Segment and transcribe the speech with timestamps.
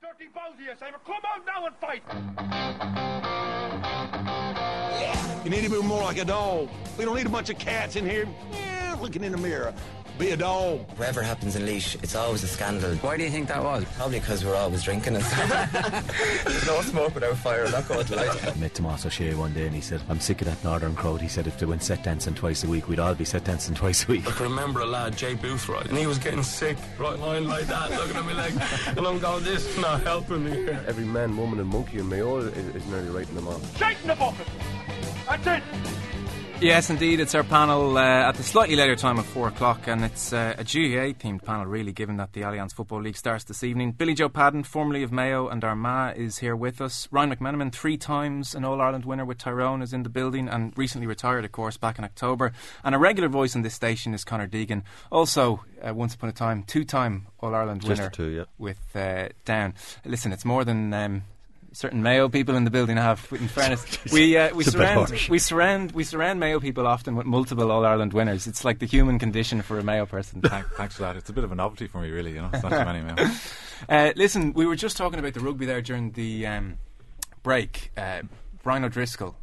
[0.00, 1.00] dirty bowsy, Simon.
[1.04, 2.02] Come out now and fight.
[5.44, 6.68] You need to be more like a dog.
[6.96, 9.74] We don't need a bunch of cats in here yeah, looking in the mirror.
[10.16, 10.80] Be a dog.
[10.96, 12.94] Whatever happens in Laois, it's always a scandal.
[12.96, 13.84] Why do you think that was?
[13.96, 15.72] Probably because we're always drinking and stuff.
[16.44, 18.46] There's no smoke without fire, not going to light.
[18.46, 21.20] I met Tomas O'Shea one day and he said, I'm sick of that northern crowd.
[21.20, 23.74] He said if they went set dancing twice a week, we'd all be set dancing
[23.82, 24.28] twice a week.
[24.28, 27.66] I can remember a lad, Jay Boothroyd, and he was getting sick, right lying like
[27.66, 28.54] that, looking at me like,
[28.96, 30.84] and I'm going, this is not helping me here.
[30.86, 33.78] Every man, woman and monkey in Mayo is, is nearly writing them off.
[33.78, 34.46] Shake in the bucket.
[35.28, 35.62] That's it.
[36.64, 40.02] Yes, indeed, it's our panel uh, at the slightly later time of four o'clock, and
[40.02, 43.62] it's uh, a GAA themed panel, really, given that the Allianz Football League starts this
[43.62, 43.92] evening.
[43.92, 47.06] Billy Joe Padden, formerly of Mayo and Armagh, is here with us.
[47.10, 50.72] Ryan McMenamin, three times an All Ireland winner with Tyrone, is in the building and
[50.74, 52.52] recently retired, of course, back in October.
[52.82, 56.32] And a regular voice in this station is Conor Deegan, also, uh, once upon a
[56.32, 58.44] time, two time All Ireland winner two, yeah.
[58.56, 59.74] with uh, Down.
[60.06, 60.94] Listen, it's more than.
[60.94, 61.24] Um,
[61.74, 63.26] Certain Mayo people in the building have.
[63.32, 66.86] In fairness, we uh, we It's a bit surround we surround we surround Mayo people
[66.86, 68.46] often with multiple All Ireland winners.
[68.46, 70.40] It's like the human condition for a Mayo person.
[70.40, 71.16] Thank, thanks for that.
[71.16, 72.32] It's a bit of a novelty for me, really.
[72.32, 73.18] You know, it's not too many men.
[73.88, 76.78] Uh, listen, we were just talking about the rugby there during the um,
[77.42, 77.90] break.
[77.96, 78.22] Uh,
[78.62, 79.36] Brian O'Driscoll,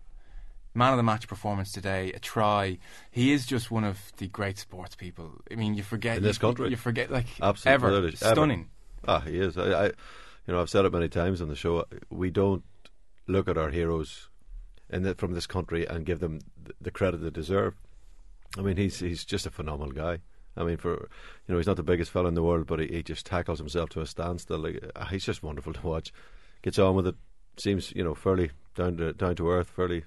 [0.73, 2.79] man of the match performance today, a try.
[3.11, 5.31] He is just one of the great sports people.
[5.51, 6.69] I mean, you forget In this you, country.
[6.69, 7.73] You forget like Absolutely.
[7.73, 8.15] ever a- ever.
[8.15, 8.69] stunning.
[9.07, 9.57] Ah, he is.
[9.57, 9.91] I, I,
[10.47, 11.85] you know, I've said it many times on the show.
[12.09, 12.63] We don't
[13.27, 14.29] look at our heroes
[14.89, 16.39] in the, from this country and give them
[16.79, 17.75] the credit they deserve.
[18.57, 20.19] I mean, he's he's just a phenomenal guy.
[20.57, 20.91] I mean, for
[21.47, 23.59] you know, he's not the biggest fella in the world, but he, he just tackles
[23.59, 24.59] himself to a standstill.
[24.59, 26.11] Like, uh, he's just wonderful to watch.
[26.61, 27.15] Gets on with it.
[27.57, 30.03] Seems you know fairly down to down to earth, fairly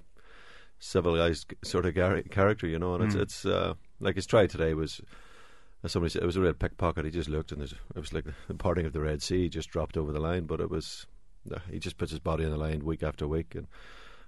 [0.79, 2.67] civilized sort of gar- character.
[2.67, 3.21] You know, and it's Mm.
[3.21, 5.01] it's uh, like his try today was
[5.85, 7.05] as somebody said, it was a real pickpocket.
[7.05, 9.43] He just looked and it was like the parting of the Red Sea.
[9.43, 11.05] He just dropped over the line, but it was
[11.69, 13.53] he just puts his body on the line week after week.
[13.53, 13.67] And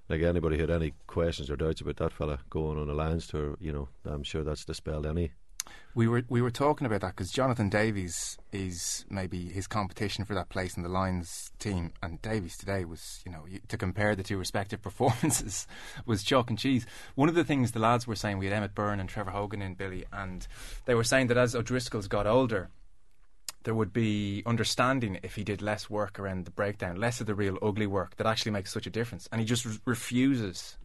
[0.07, 3.25] like anybody who had any questions or doubts about that fella going on a Lions
[3.25, 5.31] tour, you know, I'm sure that's dispelled any.
[5.95, 10.35] We were we were talking about that because Jonathan Davies is maybe his competition for
[10.35, 14.23] that place in the Lions team, and Davies today was you know to compare the
[14.23, 15.67] two respective performances
[16.05, 16.85] was chalk and cheese.
[17.15, 19.61] One of the things the lads were saying, we had Emmet Byrne and Trevor Hogan
[19.61, 20.47] in Billy, and
[20.85, 22.69] they were saying that as O'Driscoll's got older,
[23.63, 27.35] there would be understanding if he did less work around the breakdown, less of the
[27.35, 30.77] real ugly work that actually makes such a difference, and he just re- refuses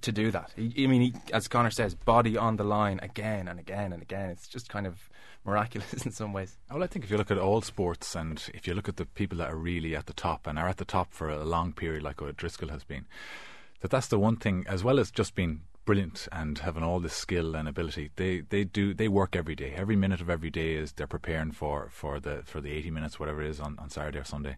[0.00, 0.52] to do that.
[0.56, 4.02] He, I mean, he, as Conor says, body on the line again and again and
[4.02, 4.30] again.
[4.30, 5.10] It's just kind of
[5.44, 6.56] miraculous in some ways.
[6.70, 9.06] Well, I think if you look at all sports and if you look at the
[9.06, 11.72] people that are really at the top and are at the top for a long
[11.72, 13.06] period, like O'Driscoll has been,
[13.80, 17.14] that that's the one thing, as well as just being brilliant and having all this
[17.14, 19.72] skill and ability, they, they do they work every day.
[19.76, 23.18] Every minute of every day is they're preparing for, for the for the eighty minutes,
[23.18, 24.56] whatever it is, on, on Saturday or Sunday.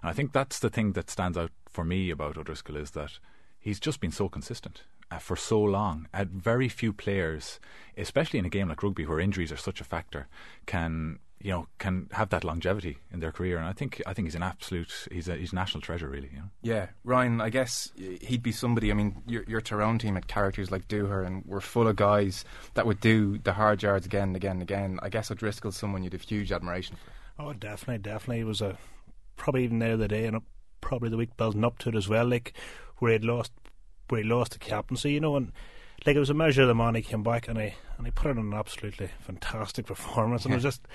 [0.00, 3.18] And I think that's the thing that stands out for me about O'Driscoll is that
[3.62, 6.08] he's just been so consistent uh, for so long.
[6.12, 7.60] At very few players,
[7.96, 10.28] especially in a game like rugby where injuries are such a factor,
[10.66, 13.56] can you know can have that longevity in their career.
[13.56, 16.30] And I think I think he's an absolute he's a he's a national treasure really.
[16.32, 16.50] You know.
[16.62, 17.40] Yeah, Ryan.
[17.40, 18.90] I guess he'd be somebody.
[18.90, 22.44] I mean, your, your Tyrone team had characters like Dooher, and we're full of guys
[22.74, 24.98] that would do the hard yards again and again and again.
[25.02, 27.42] I guess O'Driscoll's someone you'd have huge admiration for.
[27.42, 28.40] Oh, definitely, definitely.
[28.40, 28.76] It was a
[29.36, 30.40] probably even there the day and
[30.80, 32.26] probably the week building up to it as well.
[32.26, 32.52] Like
[33.02, 33.50] where he'd lost,
[34.10, 35.50] where he lost the captaincy, you know, and
[36.06, 36.94] like it was a measure of the man.
[36.94, 40.44] He came back and he and he put in an absolutely fantastic performance.
[40.44, 40.86] And it was just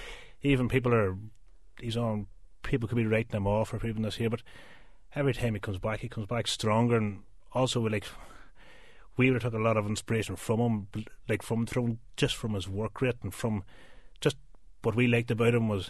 [0.41, 1.17] even people are
[1.81, 2.27] he's on.
[2.63, 4.41] People could be writing him off or even this here, but
[5.15, 8.05] every time he comes back, he comes back stronger and also like.
[9.17, 10.87] We have took a lot of inspiration from him,
[11.27, 13.63] like from from just from his work rate and from
[14.21, 14.37] just
[14.83, 15.89] what we liked about him was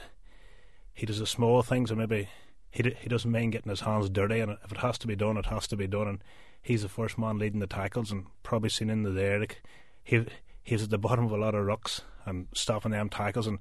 [0.93, 2.29] he does the small things and maybe
[2.77, 5.37] he he doesn't mind getting his hands dirty and if it has to be done
[5.37, 6.23] it has to be done and
[6.61, 9.61] he's the first man leading the tackles and probably seen in the there like
[10.03, 10.25] he
[10.63, 13.59] he's at the bottom of a lot of rucks and stopping them tackles and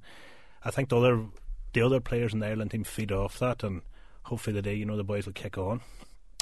[0.63, 1.25] I think the other
[1.73, 3.81] the other players in the Ireland team feed off that and
[4.23, 5.81] hopefully the day you know the boys will kick on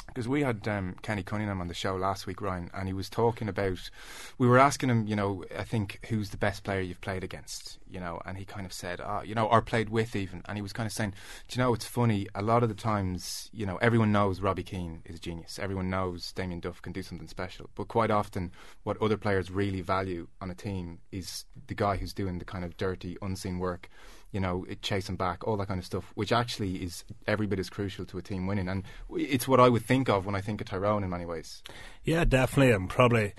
[0.06, 3.10] because we had um, Kenny Cunningham on the show last week, Ryan, and he was
[3.10, 3.90] talking about.
[4.38, 7.78] We were asking him, you know, I think who's the best player you've played against,
[7.88, 10.56] you know, and he kind of said, ah, you know, or played with even, and
[10.56, 11.14] he was kind of saying,
[11.48, 12.26] do you know, it's funny.
[12.34, 15.58] A lot of the times, you know, everyone knows Robbie Keane is a genius.
[15.58, 18.52] Everyone knows Damien Duff can do something special, but quite often,
[18.84, 22.64] what other players really value on a team is the guy who's doing the kind
[22.64, 23.90] of dirty, unseen work
[24.36, 27.70] you know, chasing back, all that kind of stuff, which actually is every bit as
[27.70, 28.68] crucial to a team winning.
[28.68, 31.62] And it's what I would think of when I think of Tyrone in many ways.
[32.04, 33.32] Yeah, definitely, and probably,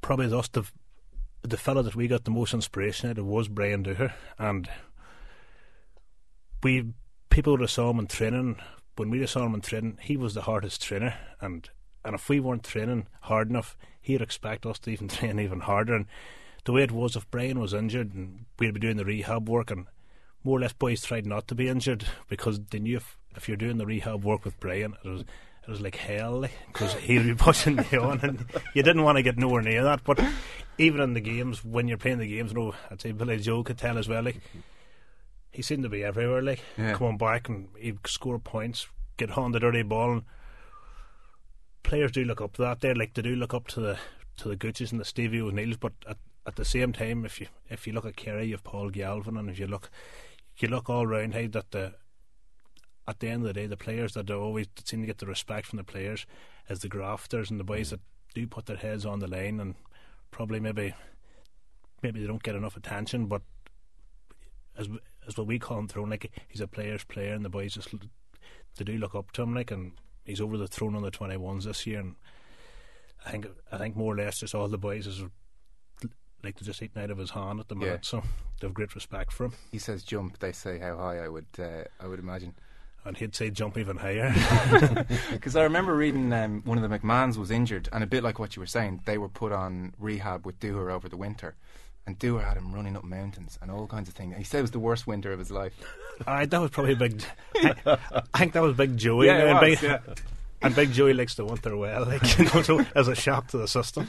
[0.00, 0.62] probably us the
[1.42, 4.68] the fellow that we got the most inspiration out of was Brian Dooher, and
[6.62, 6.92] we
[7.28, 8.60] people have saw him in training.
[8.94, 11.68] When we saw him in training, he was the hardest trainer, and
[12.04, 15.96] and if we weren't training hard enough, he'd expect us to even train even harder.
[15.96, 16.06] And
[16.64, 19.70] the way it was, if Brian was injured and we'd be doing the rehab work,
[19.70, 19.86] and
[20.44, 23.56] more or less boys tried not to be injured because they knew if, if you're
[23.56, 27.22] doing the rehab work with Brian, it was it was like hell eh, because he'd
[27.22, 28.44] be pushing you on, and
[28.74, 30.02] you didn't want to get nowhere near that.
[30.04, 30.20] But
[30.78, 33.62] even in the games, when you're playing the games, you know, I'd say Billy Joe
[33.62, 34.40] could tell as well, like
[35.52, 36.94] he seemed to be everywhere, like Yeah.
[36.94, 38.88] coming back and he'd score points,
[39.18, 40.12] get on the dirty ball.
[40.12, 40.22] And
[41.82, 42.80] players do look up to that.
[42.80, 43.98] There, like they do look up to the
[44.38, 47.46] to the Gooches and the Stevie O'Neills, but at, at the same time, if you
[47.68, 49.90] if you look at Kerry, you have Paul Galvin, and if you look
[50.58, 51.94] you look all round, hey, that the
[53.06, 55.26] at the end of the day, the players that always that seem to get the
[55.26, 56.26] respect from the players
[56.68, 57.90] as the grafters and the boys mm.
[57.90, 58.00] that
[58.34, 59.74] do put their heads on the line and
[60.30, 60.94] probably maybe
[62.02, 63.42] maybe they don't get enough attention, but
[64.76, 64.88] as
[65.26, 67.94] as what we call him throwing like he's a player's player and the boys just
[68.76, 69.92] they do look up to him like and
[70.24, 72.16] he's over the Tyrone on the twenty ones this year and
[73.24, 75.22] I think I think more or less just all the boys is
[76.44, 78.20] like they're just eating out of his hand at the minute, Yeah.
[78.20, 78.22] so
[78.60, 79.52] they have great respect for him.
[79.70, 80.38] He says jump.
[80.38, 81.24] They say how high.
[81.24, 81.46] I would.
[81.58, 82.54] Uh, I would imagine.
[83.04, 84.32] And he'd say jump even higher.
[85.32, 88.38] Because I remember reading um, one of the McMahons was injured, and a bit like
[88.38, 91.56] what you were saying, they were put on rehab with Dooher over the winter,
[92.06, 94.36] and Dooher had him running up mountains and all kinds of things.
[94.36, 95.72] He said it was the worst winter of his life.
[96.28, 97.22] I that was probably a big.
[97.56, 97.98] I,
[98.34, 99.26] I think that was Big Joey.
[99.26, 99.98] Yeah, was, big, yeah.
[100.60, 103.58] and Big Joey likes the winter well, like you know, so as a shock to
[103.58, 104.06] the system.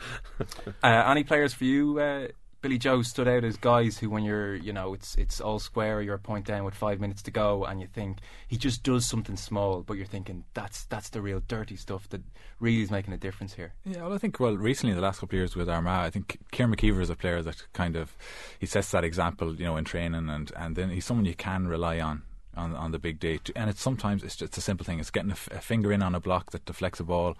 [0.82, 2.28] Uh, any players for you, uh,
[2.62, 6.02] Billy Joe, stood out as guys who, when you're, you know, it's it's all square,
[6.02, 8.18] you're a point down with five minutes to go, and you think
[8.48, 12.22] he just does something small, but you're thinking that's that's the real dirty stuff that
[12.58, 13.72] really is making a difference here.
[13.84, 16.38] Yeah, well, I think well, recently the last couple of years with Armagh, I think
[16.50, 18.14] Kieran McKeever is a player that kind of
[18.58, 21.68] he sets that example, you know, in training, and and then he's someone you can
[21.68, 22.22] rely on.
[22.56, 24.98] On, on the big day, and it's sometimes it's just a simple thing.
[24.98, 27.36] It's getting a, f- a finger in on a block that deflects a ball,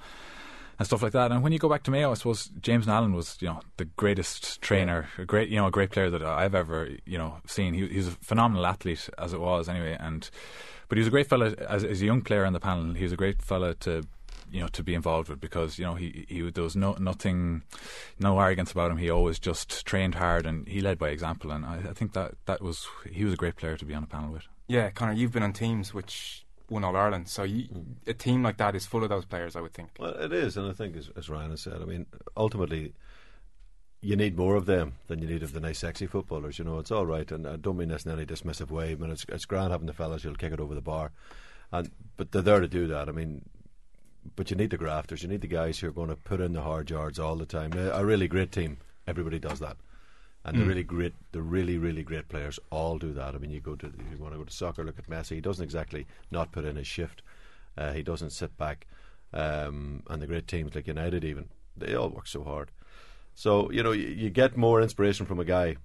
[0.80, 1.30] and stuff like that.
[1.30, 3.84] And when you go back to Mayo, I suppose James Nallen was, you know, the
[3.84, 7.74] greatest trainer, a great, you know, a great player that I've ever, you know, seen.
[7.74, 9.98] He, he was a phenomenal athlete as it was, anyway.
[10.00, 10.30] And
[10.88, 12.94] but he was a great fella as, as a young player on the panel.
[12.94, 14.04] He was a great fella to,
[14.50, 17.62] you know, to be involved with because you know he he there was no nothing,
[18.18, 18.96] no arrogance about him.
[18.96, 21.50] He always just trained hard and he led by example.
[21.50, 24.02] And I, I think that that was he was a great player to be on
[24.02, 24.44] a panel with.
[24.66, 27.84] Yeah, Conor, you've been on teams which won All Ireland, so you, mm.
[28.06, 29.56] a team like that is full of those players.
[29.56, 29.90] I would think.
[29.98, 32.06] Well, it is, and I think, as, as Ryan has said, I mean,
[32.36, 32.94] ultimately,
[34.00, 36.58] you need more of them than you need of the nice, sexy footballers.
[36.58, 38.92] You know, it's all right, and I don't mean this in any dismissive way.
[38.92, 41.12] I mean, it's, it's grand having the fellas who'll kick it over the bar,
[41.72, 43.08] and but they're there to do that.
[43.08, 43.44] I mean,
[44.36, 45.22] but you need the grafters.
[45.22, 47.46] You need the guys who are going to put in the hard yards all the
[47.46, 47.72] time.
[47.74, 49.76] A, a really great team, everybody does that.
[50.44, 50.68] And the Mm.
[50.68, 53.34] really great, the really, really great players all do that.
[53.34, 55.34] I mean, you go to, you want to go to soccer, look at Messi.
[55.34, 57.22] He doesn't exactly not put in his shift.
[57.76, 58.86] Uh, he doesn't sit back.
[59.32, 62.70] Um, and the great teams like United, even they all work so hard.
[63.34, 65.76] So you know, you, you get more inspiration from a guy.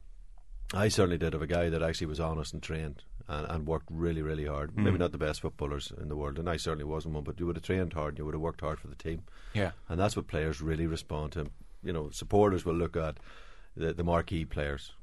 [0.74, 3.88] I certainly did of a guy that actually was honest and trained and, and worked
[3.92, 4.75] really, really hard.
[4.75, 5.00] Maybe Mm.
[5.00, 7.24] not the best footballers in the world, and I certainly wasn't one.
[7.24, 9.24] But you would have trained hard, and you would have worked hard for the team.
[9.54, 9.72] Yeah.
[9.90, 11.52] and that's what players really respond to.
[11.84, 13.18] You know, supporters will look at
[13.75, 14.94] the, the marquee players,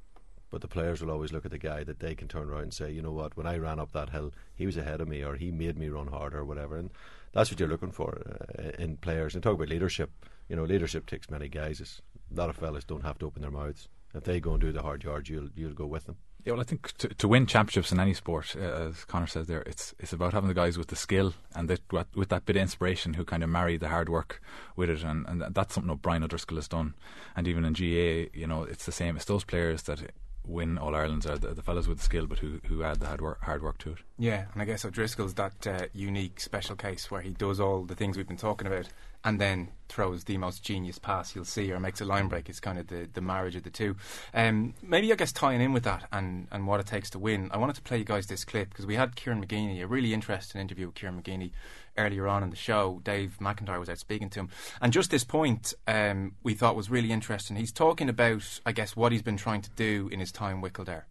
[0.51, 2.75] but the players will always look at the guy that they can turn around and
[2.75, 5.23] say, you know what, when I ran up that hill, he was ahead of me,
[5.23, 6.77] or he made me run harder, or whatever.
[6.77, 6.91] And
[7.33, 8.21] that's what you're looking for
[8.59, 9.35] uh, in players.
[9.35, 10.11] And talk about leadership.
[10.49, 12.03] You know, leadership takes many guises.
[12.31, 13.89] A lot of fellas don't have to open their mouths.
[14.15, 16.19] If they go and do the hard yards, you'll you'll go with them.
[16.45, 19.47] Yeah, well, I think to, to win championships in any sport, uh, as Conor says
[19.47, 22.57] there, it's it's about having the guys with the skill and that with- that bit
[22.57, 24.43] of inspiration who kind of marry the hard work
[24.75, 26.95] with it, and, and that's something that Brian O'Driscoll has done.
[27.37, 29.15] And even in GA, you know, it's the same.
[29.15, 30.01] It's those players that
[30.47, 33.07] win All Irelands are the, the fellas with the skill, but who who add the
[33.07, 33.99] hard work hard work to it.
[34.19, 37.95] Yeah, and I guess O'Driscoll's that uh, unique special case where he does all the
[37.95, 38.89] things we've been talking about
[39.25, 42.49] and then throws the most genius pass you'll see or makes a line break.
[42.49, 43.97] It's kind of the, the marriage of the two.
[44.35, 47.51] Um, maybe, I guess, tying in with that and, and what it takes to win,
[47.53, 50.13] I wanted to play you guys this clip because we had Kieran McGeeney, a really
[50.13, 51.53] interesting interview with Kieran McGeeney
[51.97, 53.01] earlier on in the show.
[53.05, 54.49] Dave McIntyre was out speaking to him.
[54.81, 57.57] And just this point um, we thought was really interesting.
[57.57, 60.73] He's talking about, I guess, what he's been trying to do in his time with
[60.75, 61.07] Kildare.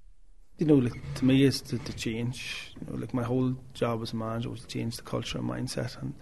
[0.57, 2.73] you know, like to me, is to, to change.
[2.79, 5.49] You know, like my whole job as a manager was to change the culture and
[5.49, 5.99] mindset.
[6.01, 6.13] And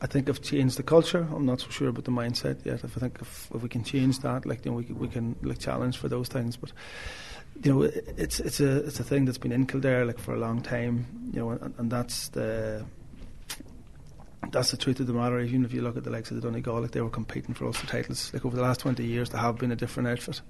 [0.00, 1.26] I think I've changed the culture.
[1.32, 2.82] I'm not so sure about the mindset yet.
[2.82, 5.08] If I think if, if we can change that, like you know, we can, we
[5.08, 6.56] can like challenge for those things.
[6.56, 6.72] But
[7.62, 10.38] you know, it's it's a it's a thing that's been in Kildare like for a
[10.38, 11.06] long time.
[11.32, 12.84] You know, and, and that's the.
[14.50, 15.40] That's the truth of the matter.
[15.40, 17.66] Even if you look at the likes of the Donegal, like they were competing for
[17.66, 18.32] Ulster titles.
[18.32, 20.40] Like over the last twenty years, they have been a different outfit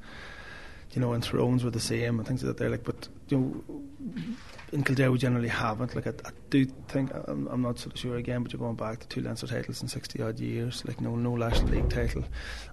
[0.93, 2.59] you know, and Tyrone were the same and things like that.
[2.59, 4.25] There, like, but you know,
[4.73, 5.95] in Kildare we generally haven't.
[5.95, 9.01] Like, I, I do think I'm, I'm not of sure again, but you're going back
[9.01, 10.85] to two Leinster titles in sixty odd years.
[10.87, 12.25] Like, no, no National League title,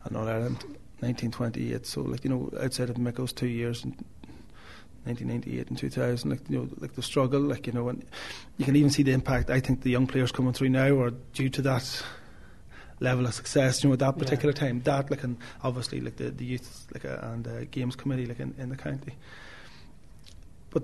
[0.05, 0.63] and All Ireland,
[0.99, 1.85] 1928.
[1.85, 3.83] So, like, you know, outside of Micko's two years.
[3.83, 4.03] And,
[5.05, 8.05] 1998 and 2000, like you know, like the struggle, like you know, and
[8.57, 9.49] you can even see the impact.
[9.49, 12.03] I think the young players coming through now are due to that
[12.99, 14.59] level of success, you know, at that particular yeah.
[14.59, 14.81] time.
[14.81, 18.39] That, like, and obviously, like the, the youth, like, uh, and uh, games committee, like
[18.39, 19.15] in, in the county.
[20.69, 20.83] But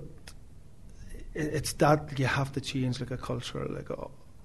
[1.34, 3.94] it, it's that you have to change, like, a culture, like, a,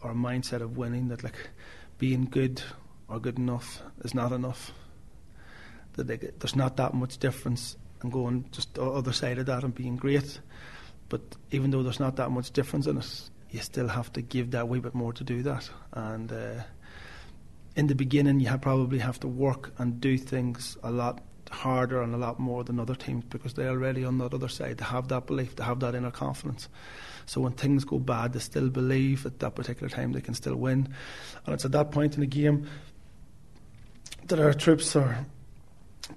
[0.02, 1.10] or a mindset of winning.
[1.10, 1.50] That, like,
[1.98, 2.62] being good
[3.08, 4.72] or good enough is not enough.
[5.94, 9.64] That like, there's not that much difference and going just the other side of that
[9.64, 10.40] and being great.
[11.10, 11.22] But
[11.52, 14.68] even though there's not that much difference in it, you still have to give that
[14.68, 15.70] wee bit more to do that.
[15.94, 16.64] And uh,
[17.76, 21.22] in the beginning, you have probably have to work and do things a lot
[21.52, 24.78] harder and a lot more than other teams because they're already on that other side.
[24.78, 26.68] They have that belief, they have that inner confidence.
[27.26, 30.56] So when things go bad, they still believe at that particular time they can still
[30.56, 30.94] win.
[31.46, 32.68] And it's at that point in the game
[34.28, 35.26] that our troops or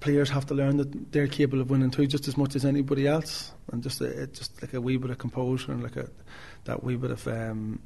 [0.01, 3.07] players have to learn that they're capable of winning too, just as much as anybody
[3.07, 3.53] else.
[3.73, 6.09] And just a, just like a wee bit of composure and like a
[6.65, 7.81] that wee bit of um,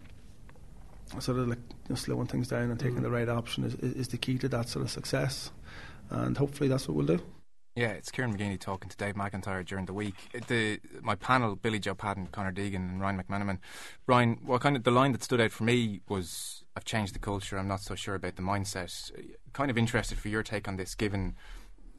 [1.18, 3.02] sort of like you know, slowing things down and taking mm.
[3.02, 5.50] the right option is, is the key to that sort of success.
[6.10, 7.22] And hopefully that's what we'll do.
[7.74, 10.14] Yeah, it's Kieran McGeeney talking to Dave McIntyre during the week.
[10.46, 13.58] The my panel, Billy Joe Padden, Conor Deegan, and Ryan McMenamin.
[14.06, 17.18] Ryan, what kind of the line that stood out for me was, "I've changed the
[17.18, 17.56] culture.
[17.56, 19.10] I'm not so sure about the mindset."
[19.54, 21.34] Kind of interested for your take on this, given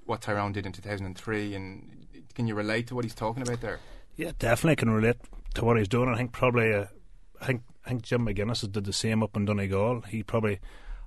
[0.05, 3.79] what Tyrone did in 2003, and can you relate to what he's talking about there?
[4.15, 5.17] Yeah, definitely can relate
[5.55, 6.10] to what he's doing.
[6.10, 6.86] I think probably, uh,
[7.41, 10.01] I think I think Jim McGuinness did the same up in Donegal.
[10.01, 10.60] He probably,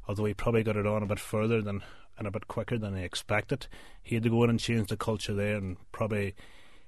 [0.08, 1.82] although he probably got it on a bit further than
[2.18, 3.66] and a bit quicker than he expected,
[4.02, 6.34] he had to go in and change the culture there, and probably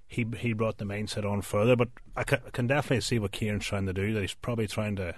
[0.07, 1.77] he he brought the mindset on further.
[1.77, 4.13] But I can, I can definitely see what Kieran's trying to do.
[4.13, 5.15] That he's probably trying to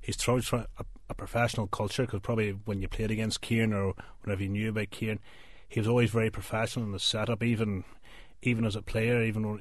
[0.00, 4.42] he's trying a, a professional culture because probably when you played against Kieran or whenever
[4.42, 5.20] you knew about Kieran,
[5.70, 7.84] he was always very professional in the setup, even
[8.42, 9.60] even as a player, even when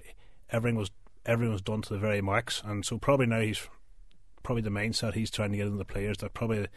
[0.50, 0.92] everything was
[1.26, 2.62] everything was done to the very max.
[2.66, 3.70] And so probably now he's
[4.42, 6.68] probably the mindset he's trying to get into the players that probably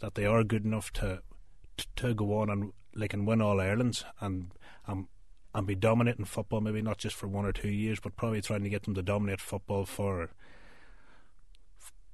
[0.00, 1.22] that they are good enough to
[1.78, 4.52] to, to go on and like and win all Irelands and
[4.86, 5.06] and
[5.54, 6.60] and be dominating football.
[6.60, 9.02] Maybe not just for one or two years, but probably trying to get them to
[9.02, 10.30] dominate football for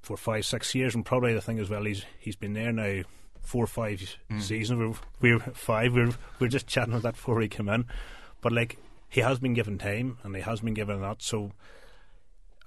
[0.01, 0.95] for five six years.
[0.95, 3.03] And probably the thing as well, he's he's been there now
[3.41, 4.41] four or five mm.
[4.41, 4.79] seasons.
[5.21, 5.93] We're, we're five.
[5.93, 7.85] We're we're just chatting about that before he came in,
[8.41, 8.77] but like
[9.09, 11.21] he has been given time and he has been given that.
[11.21, 11.51] So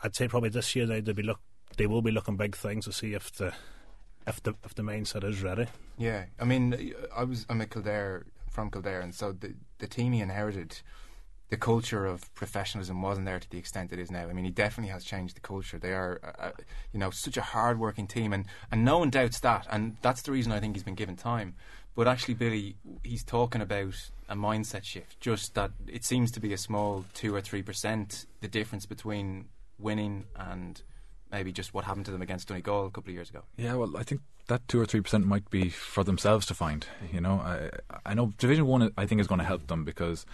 [0.02, 1.40] I'd say probably this year they'd be look
[1.76, 3.54] they will be looking big things to see if the
[4.26, 5.66] if the if the mindset is ready.
[5.98, 10.12] Yeah, I mean, I was I'm a Kildare from Kildare, and so the the team
[10.12, 10.80] he inherited,
[11.52, 14.26] the culture of professionalism wasn't there to the extent it is now.
[14.26, 15.78] I mean, he definitely has changed the culture.
[15.78, 16.50] They are, uh, uh
[16.94, 20.22] you know, such a hard working team, and and no one doubts that, and that's
[20.22, 21.54] the reason I think he's been given time.
[21.94, 23.96] But actually, Billy, he's talking about
[24.30, 25.20] a mindset shift.
[25.20, 29.44] Just that it seems to be a small two or three percent the difference between
[29.78, 30.80] winning and
[31.30, 33.42] maybe just what happened to them against Donegal a couple of years ago.
[33.58, 36.86] Yeah, well, I think that two or three percent might be for themselves to find.
[37.12, 37.70] You know, I,
[38.04, 38.92] I know Division One.
[38.96, 40.26] I think is going to help them because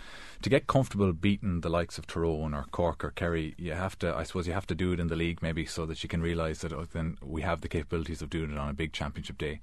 [0.43, 4.15] to get comfortable beating the likes of Tyrone or Cork or Kerry, you have to.
[4.15, 6.23] I suppose you have to do it in the league maybe so that you can
[6.23, 9.39] realise that oh, then we have the capabilities of doing it on a big championship
[9.39, 9.61] day.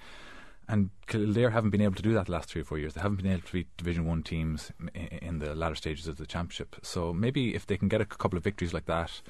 [0.68, 2.96] And Kildare haven't been able to do that the last three or four years.
[2.96, 6.26] They haven't been able to beat Division One teams in the latter stages of the
[6.26, 6.76] championship.
[6.82, 9.22] So maybe if they can get a couple of victories like that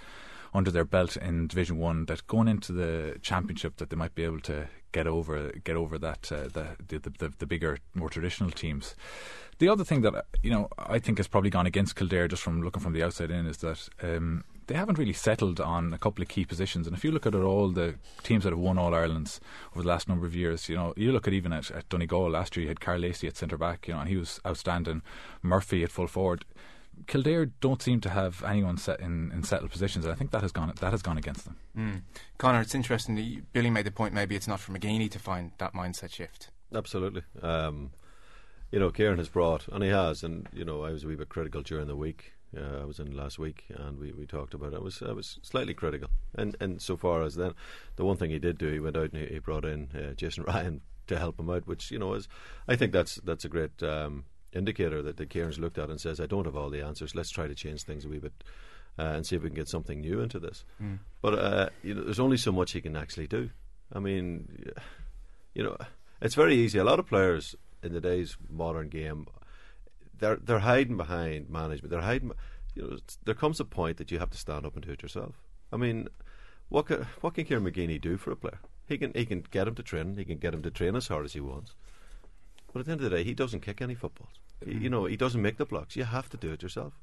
[0.54, 4.24] under their belt in Division One, that going into the championship, that they might be
[4.24, 8.50] able to get over get over that uh, the, the, the the bigger, more traditional
[8.50, 8.96] teams.
[9.60, 12.62] The other thing that you know I think has probably gone against Kildare, just from
[12.64, 13.90] looking from the outside in, is that.
[14.02, 16.88] Um, they haven't really settled on a couple of key positions.
[16.88, 19.40] And if you look at it, all the teams that have won All Irelands
[19.74, 22.32] over the last number of years, you know, you look at even at, at Donegal
[22.32, 25.04] last year, you had Karl Lacey at centre back, you know, and he was outstanding.
[25.44, 26.46] Murphy at full forward.
[27.08, 30.42] Kildare don't seem to have anyone set in, in settled positions, and I think that
[30.42, 31.58] has gone that has gone against them.
[31.78, 32.02] Mm.
[32.38, 33.16] Conor, it's interesting.
[33.16, 34.14] That Billy made the point.
[34.14, 36.50] Maybe it's not for McGeeney to find that mindset shift.
[36.74, 37.24] Absolutely.
[37.42, 37.92] Um,
[38.72, 41.16] you know, Kieran has brought, and he has, and you know, I was a wee
[41.16, 42.34] bit critical during the week.
[42.58, 44.78] Uh, I was in last week, and we, we talked about it.
[44.78, 47.54] I was I was slightly critical, and and so far as then,
[47.96, 50.14] the one thing he did do, he went out and he, he brought in uh,
[50.14, 52.28] Jason Ryan to help him out, which you know is,
[52.68, 53.82] I think that's that's a great.
[53.84, 54.26] Um,
[54.56, 57.16] indicator that the Cairns looked at and says, I don't have all the answers.
[57.16, 58.34] Let's try to change things a wee bit
[58.98, 60.66] uh, and see if we can get something new into this.
[60.82, 61.00] Mm.
[61.22, 63.50] But uh, you know, there's only so much he can actually do.
[63.94, 64.72] I mean,
[65.54, 65.78] you know,
[66.22, 66.80] it's very easy.
[66.80, 69.28] A lot of players in the day's modern game,
[70.18, 71.92] they're they're hiding behind management.
[71.92, 72.32] They're hiding.
[72.74, 75.02] You know, there comes a point that you have to stand up and do it
[75.02, 75.36] yourself.
[75.72, 76.10] I mean,
[76.70, 78.60] what can, what can Kieran McGeeney do for a player?
[78.88, 80.16] He can he can get him to train.
[80.18, 81.74] He can get him to train as hard as he wants.
[82.72, 84.34] But at the end of the day, he doesn't kick any footballs.
[84.64, 85.96] He- You know, he doesn't make the blocks.
[85.96, 86.94] You have to do it yourself.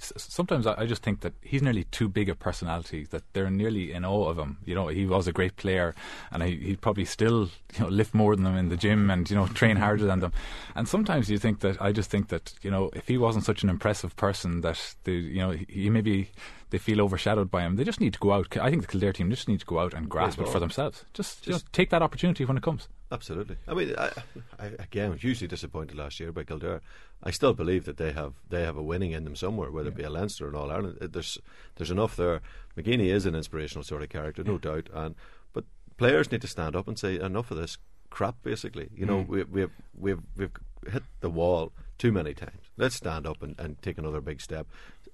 [0.00, 4.04] Sometimes I, just think that he's nearly too big a personality that they're nearly in
[4.04, 4.58] awe of him.
[4.64, 5.92] You know, he was a great player,
[6.30, 9.28] and he, he'd probably still you know lift more than them in the gym and
[9.28, 10.32] you know train harder than them.
[10.76, 13.64] And sometimes you think that I just think that you know if he wasn't such
[13.64, 16.30] an impressive person that they you know he, he maybe
[16.70, 17.76] they feel overshadowed by him.
[17.76, 18.56] They just need to go out.
[18.58, 21.04] I think the Kildare team just need to go out and grasp it for themselves.
[21.14, 22.88] Just, Just- just take that opportunity when it comes.
[23.10, 23.56] Absolutely.
[23.66, 24.10] I mean, I,
[24.58, 26.82] I, again, I was hugely disappointed last year by Kildare.
[27.22, 29.94] I still believe that they have they have a winning in them somewhere, whether it
[29.96, 30.98] be a Leinster or an All Ireland.
[31.00, 31.38] There's
[31.76, 32.42] there's enough there.
[32.76, 34.88] McGeeney is an inspirational sort of character, no doubt.
[34.92, 35.14] And
[35.54, 35.64] but
[35.96, 37.78] players need to stand up and say enough of this
[38.10, 38.36] crap.
[38.42, 39.28] Basically, you know, Mm.
[39.28, 40.52] we, we've we've we've
[40.92, 42.60] hit the wall too many times.
[42.76, 44.66] Let's stand up and, and take another big step.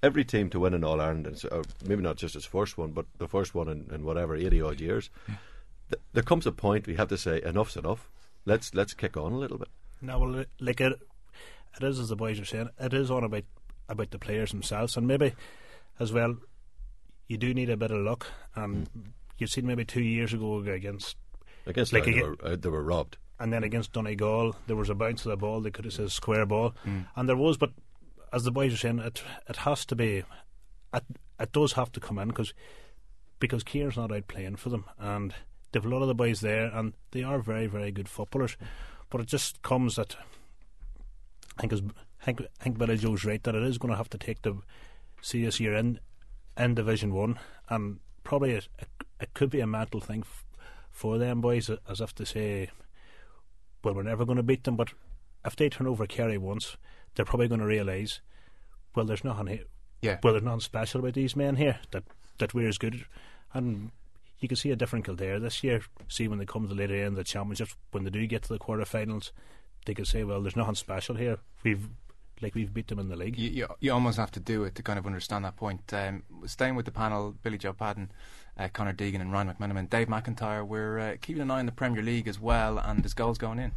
[0.05, 2.91] Every team to win an All Ireland, and or maybe not just its first one,
[2.91, 5.09] but the first one in, in whatever eighty odd years.
[5.89, 8.09] Th- there comes a point we have to say enough's enough.
[8.45, 9.69] Let's let's kick on a little bit.
[10.01, 10.93] No, well, like it,
[11.79, 12.69] it is as the boys are saying.
[12.79, 13.45] It is all about
[13.89, 15.33] about the players themselves, and maybe
[15.99, 16.37] as well,
[17.27, 18.27] you do need a bit of luck.
[18.55, 18.87] And
[19.39, 21.17] you've seen maybe two years ago against
[21.65, 23.17] Against Like like they, were, uh, they were robbed.
[23.39, 25.61] and then against Donegal, there was a bounce of the ball.
[25.61, 26.75] They could have said square ball,
[27.15, 27.57] and there was.
[27.57, 27.71] But
[28.35, 30.23] as the boys are saying, it it has to be,
[30.93, 31.03] it,
[31.39, 32.53] it does have to come in because
[33.39, 35.33] because Kieran's not out playing for them, and
[35.71, 38.57] they've a lot of the boys there, and they are very very good footballers.
[39.09, 40.17] But it just comes that
[41.57, 41.81] I think, as,
[42.27, 44.55] I think Billy Joe's right that it is going to have to take the
[45.21, 45.99] serious year in
[46.57, 47.39] in Division One,
[47.69, 48.89] and probably it, it,
[49.21, 50.45] it could be a mental thing f-
[50.91, 52.69] for them boys, as if to say,
[53.83, 54.75] well, we're never going to beat them.
[54.75, 54.89] But
[55.45, 56.75] if they turn over Kerry once,
[57.15, 58.21] they're probably going to realise,
[58.95, 59.63] well, there's nothing here.
[60.01, 60.19] Yeah.
[60.23, 62.03] Well, there's nothing special about these men here that
[62.37, 63.05] that we're as good,
[63.53, 63.91] and
[64.39, 65.81] you can see a different Kildare this year.
[66.07, 68.43] See when they come to the later end of the championships, when they do get
[68.43, 69.31] to the quarterfinals,
[69.85, 71.37] they can say, well, there's nothing special here.
[71.63, 71.87] We've
[72.41, 73.37] like we've beat them in the league.
[73.37, 75.93] You, you, you almost have to do it to kind of understand that point.
[75.93, 78.09] Um, staying with the panel, Billy Joe Padden,
[78.57, 80.65] uh, Conor Deegan, and Ryan McMenamin, Dave McIntyre.
[80.65, 83.59] We're uh, keeping an eye on the Premier League as well, and there's goals going
[83.59, 83.71] in.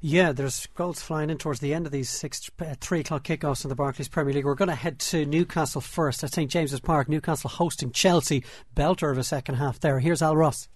[0.00, 3.64] Yeah, there's goals flying in towards the end of these six, uh, three o'clock kickoffs
[3.64, 4.44] in the Barclays Premier League.
[4.44, 7.08] We're going to head to Newcastle first at St James's Park.
[7.08, 8.44] Newcastle hosting Chelsea.
[8.76, 9.98] Belter of a second half there.
[9.98, 10.68] Here's Al Ross.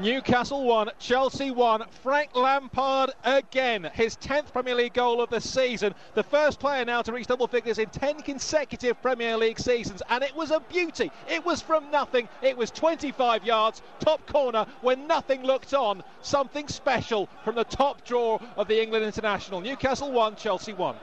[0.00, 1.82] Newcastle 1, Chelsea 1.
[2.02, 3.90] Frank Lampard again.
[3.94, 5.92] His 10th Premier League goal of the season.
[6.14, 10.00] The first player now to reach double figures in 10 consecutive Premier League seasons.
[10.08, 11.10] And it was a beauty.
[11.28, 12.28] It was from nothing.
[12.42, 16.04] It was 25 yards, top corner, when nothing looked on.
[16.22, 19.60] Something special from the top drawer of the England international.
[19.60, 20.94] Newcastle 1, Chelsea 1.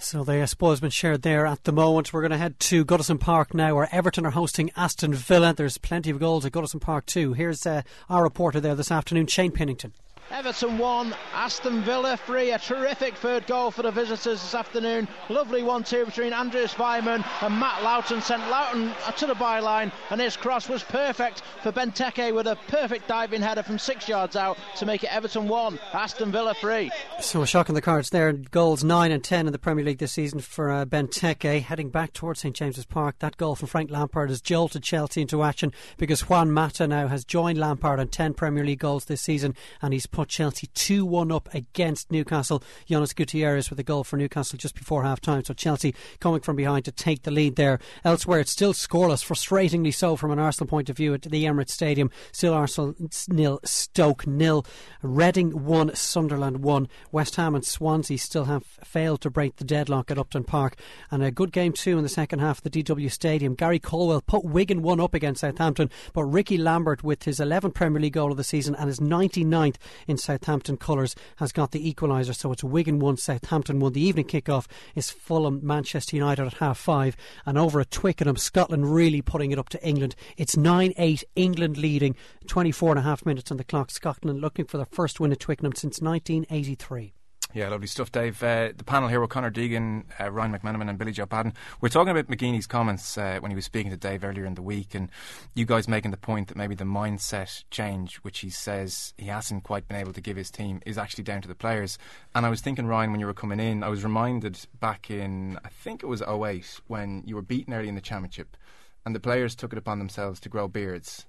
[0.00, 2.12] So the spoil has been shared there at the moment.
[2.12, 5.52] We're going to head to Goodison Park now, where Everton are hosting Aston Villa.
[5.52, 7.32] There's plenty of goals at Goodison Park too.
[7.32, 9.92] Here's uh, our reporter there this afternoon, Shane Pennington.
[10.30, 12.50] Everton 1, Aston Villa 3.
[12.50, 15.08] A terrific third goal for the visitors this afternoon.
[15.30, 18.20] Lovely 1 2 between Andreas Weimann and Matt Lowton.
[18.20, 23.08] Sent Lowton to the byline, and his cross was perfect for Benteke with a perfect
[23.08, 26.90] diving header from six yards out to make it Everton 1, Aston Villa 3.
[27.20, 28.32] So a shock in the cards there.
[28.32, 31.62] Goals 9 and 10 in the Premier League this season for uh, Benteke.
[31.62, 35.42] Heading back towards St James's Park, that goal from Frank Lampard has jolted Chelsea into
[35.42, 39.54] action because Juan Mata now has joined Lampard on 10 Premier League goals this season
[39.80, 42.60] and he's put Chelsea 2 1 up against Newcastle.
[42.86, 45.44] Jonas Gutierrez with a goal for Newcastle just before half time.
[45.44, 47.78] So Chelsea coming from behind to take the lead there.
[48.04, 51.70] Elsewhere, it's still scoreless, frustratingly so from an Arsenal point of view at the Emirates
[51.70, 52.10] Stadium.
[52.32, 52.96] Still Arsenal
[53.28, 54.66] nil, Stoke nil.
[55.02, 56.88] Reading 1, Sunderland 1.
[57.12, 60.80] West Ham and Swansea still have failed to break the deadlock at Upton Park.
[61.12, 63.54] And a good game too in the second half of the DW Stadium.
[63.54, 68.02] Gary Caldwell put Wigan 1 up against Southampton, but Rickie Lambert with his 11th Premier
[68.02, 69.76] League goal of the season and his 99th
[70.08, 72.34] in Southampton colours has got the equaliser.
[72.34, 73.92] So it's Wigan 1, Southampton 1.
[73.92, 77.16] The evening kick-off is Fulham, Manchester United at half five.
[77.46, 80.16] And over at Twickenham, Scotland really putting it up to England.
[80.36, 82.16] It's 9 8, England leading,
[82.46, 83.90] 24 and a half minutes on the clock.
[83.90, 87.12] Scotland looking for their first win at Twickenham since 1983.
[87.54, 88.42] Yeah, lovely stuff, Dave.
[88.42, 91.54] Uh, the panel here with Conor Deegan, uh, Ryan McMenamin, and Billy Joe Padden.
[91.80, 94.60] We're talking about McGeeney's comments uh, when he was speaking to Dave earlier in the
[94.60, 95.10] week, and
[95.54, 99.64] you guys making the point that maybe the mindset change, which he says he hasn't
[99.64, 101.96] quite been able to give his team, is actually down to the players.
[102.34, 105.58] And I was thinking, Ryan, when you were coming in, I was reminded back in,
[105.64, 108.58] I think it was 08, when you were beaten early in the championship,
[109.06, 111.24] and the players took it upon themselves to grow beards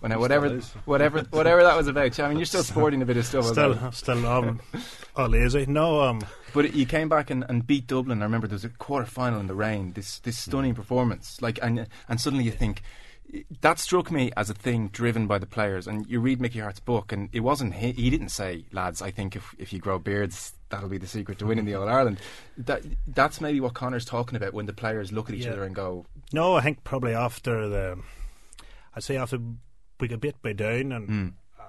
[0.00, 2.18] Well, now, whatever, whatever, whatever that was about.
[2.20, 3.44] I mean, you're still sporting a bit of stuff.
[3.46, 3.96] Still, about it.
[3.96, 4.60] still, um,
[5.16, 5.66] oh, lazy.
[5.66, 6.24] No, um,
[6.54, 8.22] But you came back and, and beat Dublin.
[8.22, 9.92] I remember there was a quarter final in the rain.
[9.92, 11.42] This this stunning performance.
[11.42, 12.82] Like and and suddenly you think
[13.60, 15.86] that struck me as a thing driven by the players.
[15.86, 19.10] And you read Mickey Harte's book, and it wasn't he, he didn't say, lads, I
[19.10, 22.18] think if if you grow beards, that'll be the secret to winning the All Ireland.
[22.56, 25.52] That that's maybe what Conor's talking about when the players look at each Yeah.
[25.52, 26.54] other and go, no.
[26.56, 27.98] I think probably after the,
[28.96, 29.38] I'd say after
[30.00, 31.08] we got bit by down and.
[31.08, 31.32] Mm.
[31.58, 31.64] uh,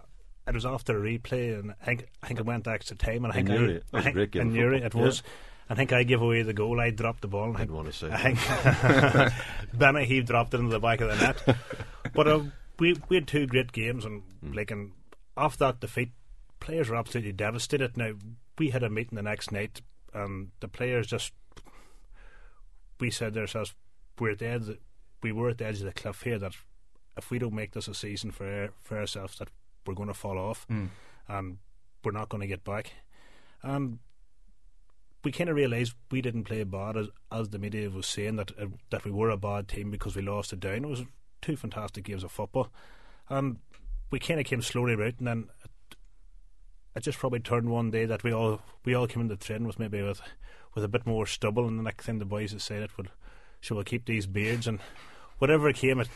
[0.48, 3.34] It was after a replay, and I think I think it went extra time, and
[3.34, 3.82] I In think Newry.
[3.94, 5.24] I, I a think, great in Newry it was.
[5.70, 6.82] I think I gave away the goal.
[6.82, 7.46] I dropped the ball.
[7.50, 9.34] and I Didn't want to say I think
[9.74, 11.58] Benny he dropped it into the back of the net.
[12.14, 12.42] but uh,
[12.80, 14.54] we we had two great games, and Hmm.
[14.54, 14.92] like and
[15.38, 16.12] off that defeat,
[16.60, 17.96] players were absolutely devastated.
[17.96, 18.14] Now
[18.58, 19.82] we had a meeting the next night,
[20.14, 21.32] and the players just
[23.00, 23.74] we said to ourselves,
[24.20, 24.78] we're at the edge.
[25.24, 26.38] We were at the edge of the cliff here.
[26.40, 26.54] That
[27.22, 29.50] if we don't make this a season for for ourselves, that
[29.86, 30.90] we're going to fall off, Mm.
[31.28, 31.58] and
[32.04, 32.94] we're not going to get back.
[33.64, 34.00] And
[35.24, 38.52] we kind of realised we didn't play bad as as the media was saying that
[38.60, 40.84] uh, that we were a bad team because we lost it down.
[40.86, 41.04] It was
[41.42, 42.70] two fantastic games of football,
[43.30, 43.58] and
[44.12, 45.96] we kind of came slowly out, and then it,
[46.96, 49.80] it just probably turned one day that we all we all came into training with
[49.80, 50.22] maybe with
[50.74, 53.10] with a bit more stubble, and the next thing the boys had said it would
[53.60, 54.80] should we keep these beards and
[55.38, 56.10] whatever came, it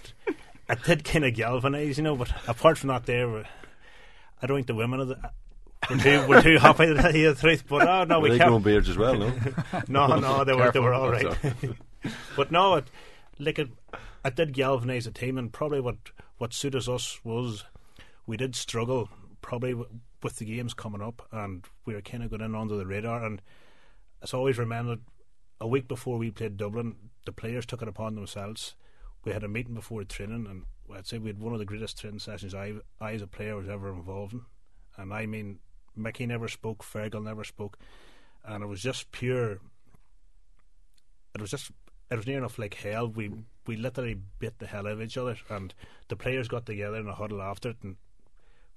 [0.70, 2.16] it did kind of galvanise, you know.
[2.16, 3.44] But apart from that, there, we-
[4.42, 5.32] I don't think the women of the.
[5.90, 8.30] We're too, we're too happy to tell you the truth, but oh no, Were we
[8.32, 9.32] they kept growing beards as well, no?
[9.88, 10.94] no, no, they were they were Careful.
[10.94, 11.38] all right.
[11.42, 11.78] sorry.
[12.36, 12.86] but no, it
[13.38, 13.70] like it,
[14.24, 15.98] it did galvanise the team, and probably what
[16.40, 17.66] what suited us was
[18.26, 19.10] we did struggle
[19.42, 19.90] probably w-
[20.24, 23.24] with the games coming up, and we were kind of going in under the radar.
[23.24, 23.40] And
[24.24, 25.02] it's always remembered
[25.62, 26.96] a week before we played Dublin,
[27.28, 28.74] the players took it upon themselves.
[29.26, 30.64] We had a meeting before training, and
[30.96, 33.58] I'd say we had one of the greatest training sessions I, I as a player
[33.58, 34.42] was ever involved in.
[34.98, 35.60] And I mean,
[35.96, 37.78] Mickey never spoke, Fergal never spoke,
[38.46, 39.60] and it was just pure.
[41.34, 41.72] It was just
[42.12, 43.08] it was near enough like hell.
[43.08, 43.32] We
[43.66, 45.74] we literally bit the hell out of each other, and
[46.08, 47.96] the players got together in a huddle after it, and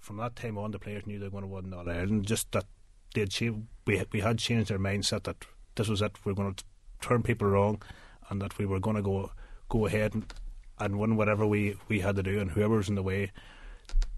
[0.00, 2.26] from that time on, the players knew they were going to win All Ireland.
[2.26, 2.66] Just that
[3.14, 3.52] they'd cha-
[3.86, 6.24] we we had changed their mindset that this was it.
[6.24, 6.64] We are going to
[7.00, 7.82] turn people wrong,
[8.30, 9.30] and that we were going to go
[9.68, 10.32] go ahead and,
[10.78, 13.32] and win whatever we, we had to do, and whoever was in the way,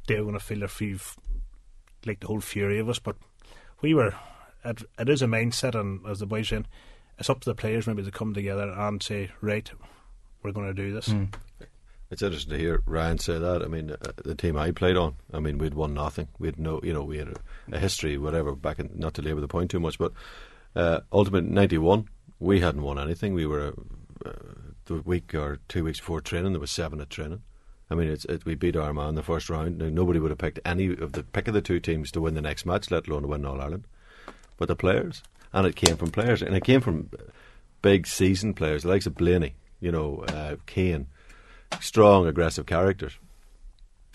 [0.06, 0.98] they were going to feel their free,
[2.06, 2.98] like the whole fury of us.
[2.98, 3.16] But
[3.80, 4.14] we were.
[4.64, 6.66] It, it is a mindset, and as the boys saying,
[7.18, 9.70] it's up to the players maybe to come together and say, right,
[10.42, 11.08] we're going to do this.
[12.10, 13.62] It's interesting to hear Ryan say that.
[13.62, 16.28] I mean, uh, the team I played on, I mean, we'd won nothing.
[16.38, 18.56] We had no, you know, we had a, a history, whatever.
[18.56, 20.12] Back in, not to labour the point too much, but
[20.74, 22.08] uh, ultimate '91,
[22.40, 23.32] we hadn't won anything.
[23.32, 23.74] We were
[24.26, 24.32] uh,
[24.96, 26.52] the week or two weeks before training.
[26.52, 27.42] There was seven at training.
[27.90, 29.78] I mean, it's it, we beat Armagh in the first round.
[29.78, 32.34] Now, nobody would have picked any of the pick of the two teams to win
[32.34, 33.84] the next match, let alone to win All Ireland.
[34.56, 35.22] But the players,
[35.52, 37.10] and it came from players, and it came from
[37.82, 41.06] big seasoned players, the likes of Blaney, you know, uh, Kane
[41.78, 43.18] strong, aggressive characters.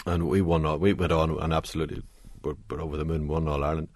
[0.05, 0.65] And we won.
[0.65, 2.03] All, we went on and absolutely
[2.43, 3.27] were over the moon.
[3.27, 3.88] Won all Ireland.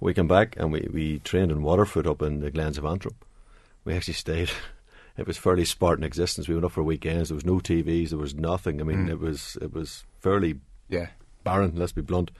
[0.00, 3.16] We came back and we, we trained in Waterfoot up in the Glens of Antrim.
[3.84, 4.50] We actually stayed.
[5.18, 6.48] It was fairly Spartan existence.
[6.48, 7.28] We went up for weekends.
[7.28, 8.10] There was no TVs.
[8.10, 8.80] There was nothing.
[8.80, 9.10] I mean, Mm.
[9.10, 11.08] it was it was fairly Yeah.
[11.44, 11.72] barren.
[11.74, 12.30] Let's be blunt.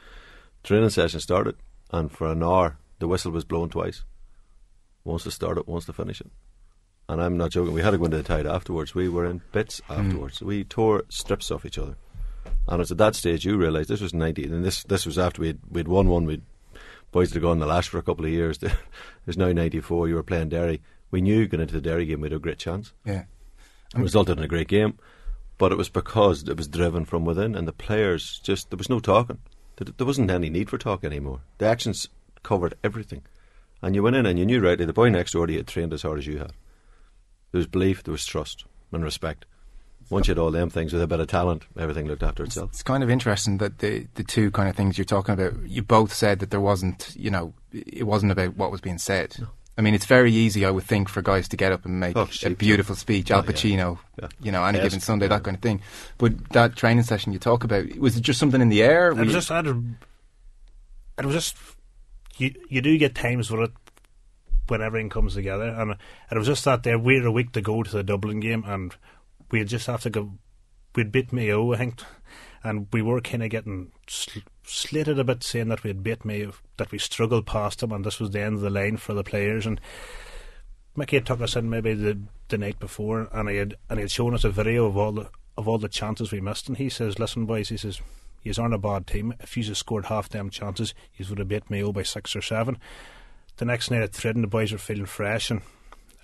[0.63, 1.57] Training session started,
[1.91, 4.05] and for an hour the whistle was blown twice.
[5.05, 6.31] Once to start it, once to finish it.
[7.09, 7.73] And I'm not joking.
[7.73, 8.95] We had to go into the tide afterwards.
[8.95, 10.43] We were in bits afterwards.
[10.43, 11.97] We tore strips off each other.
[12.69, 15.41] And it's at that stage you realise this was ninety, and this this was after
[15.43, 16.27] we'd we'd won one.
[16.27, 16.43] We'd
[17.11, 18.59] boys had gone the lash for a couple of years.
[19.25, 20.07] There's now ninety four.
[20.09, 20.83] You were playing Derry.
[21.11, 22.93] We knew going into the Derry game we had a great chance.
[23.05, 23.25] Yeah.
[23.95, 24.99] It resulted in a great game,
[25.57, 28.91] but it was because it was driven from within, and the players just there was
[28.91, 29.39] no talking.
[29.77, 31.41] There, wasn't any need for talk anymore.
[31.59, 32.09] The actions
[32.43, 33.23] covered everything,
[33.81, 35.69] and you went in and you knew rightly the boy next door to you had
[35.69, 36.53] trained as hard as you had.
[37.53, 39.47] There was belief, there was trust, and respect.
[40.11, 42.71] Once you had all them things with a bit of talent, everything looked after itself.
[42.71, 45.55] It's kind of interesting that the the two kind of things you're talking about.
[45.67, 49.37] You both said that there wasn't, you know, it wasn't about what was being said.
[49.79, 52.17] I mean, it's very easy, I would think, for guys to get up and make
[52.17, 53.51] Oh, a beautiful speech, Oh, Al yeah.
[53.53, 54.29] Pacino, Yeah.
[54.43, 54.87] you know, any Yes.
[54.87, 55.81] given Sunday, that kind of thing.
[56.19, 59.13] But that training session you talk about, was it just something in the air?
[59.13, 61.57] It was just, I it was just,
[62.37, 63.71] you you do get times where it,
[64.69, 65.93] when everything comes together, and
[66.31, 68.65] it was just that there we had a week to go to the Dublin game,
[68.67, 68.95] and
[69.51, 70.33] we just have to go.
[70.95, 72.03] We'd beat Mayo, I think,
[72.65, 76.25] and we were kind of getting sl- slated a bit, saying that we had beat
[76.25, 79.15] Mayo, that we struggled past them, and this was the end of the line for
[79.15, 79.67] the players.
[79.67, 79.81] And
[80.95, 84.03] Mickey had took us in maybe the the night before, and he had and he
[84.03, 86.77] had shown us a video of all the of all the chances we missed, and
[86.77, 88.01] he says, "Listen, boys," he says,
[88.43, 89.35] "You aren't a bad team.
[89.41, 92.43] If you had scored half them chances, you would have beat Mayo by six or
[92.43, 92.79] seven.
[93.57, 95.63] The next night at Tridden, the boys were feeling fresh, and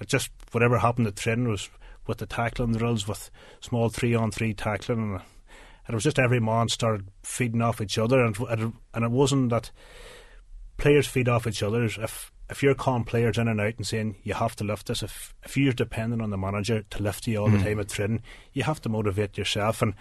[0.07, 1.69] just whatever happened at Tridden was
[2.07, 3.31] with the tackling drills, with
[3.61, 5.23] small three on three tackling, and,
[5.87, 8.37] and it was just every man started feeding off each other, and
[8.95, 9.71] and it wasn't that
[10.77, 11.85] players feed off each other.
[11.85, 15.03] If if you're calling players in and out and saying you have to lift this,
[15.03, 17.59] if if you're dependent on the manager to lift you all mm.
[17.59, 19.83] the time at training, you have to motivate yourself.
[19.83, 19.95] And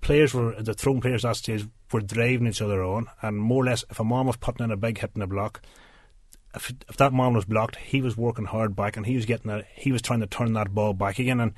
[0.00, 3.66] players were the Tyrone players that stage were driving each other on, and more or
[3.66, 5.62] less, if a man was putting in a big hit in the block,
[6.54, 9.50] if if that man was blocked, he was working hard back, and he was getting
[9.50, 9.66] that.
[9.74, 11.40] He was trying to turn that ball back again.
[11.40, 11.52] And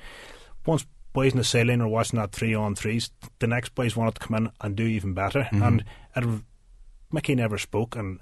[0.65, 4.15] once boys in the sideline were watching that three on threes, the next boys wanted
[4.15, 5.41] to come in and do even better.
[5.51, 5.63] Mm-hmm.
[5.63, 5.83] And
[6.15, 6.41] it,
[7.11, 8.19] Mickey never spoke, and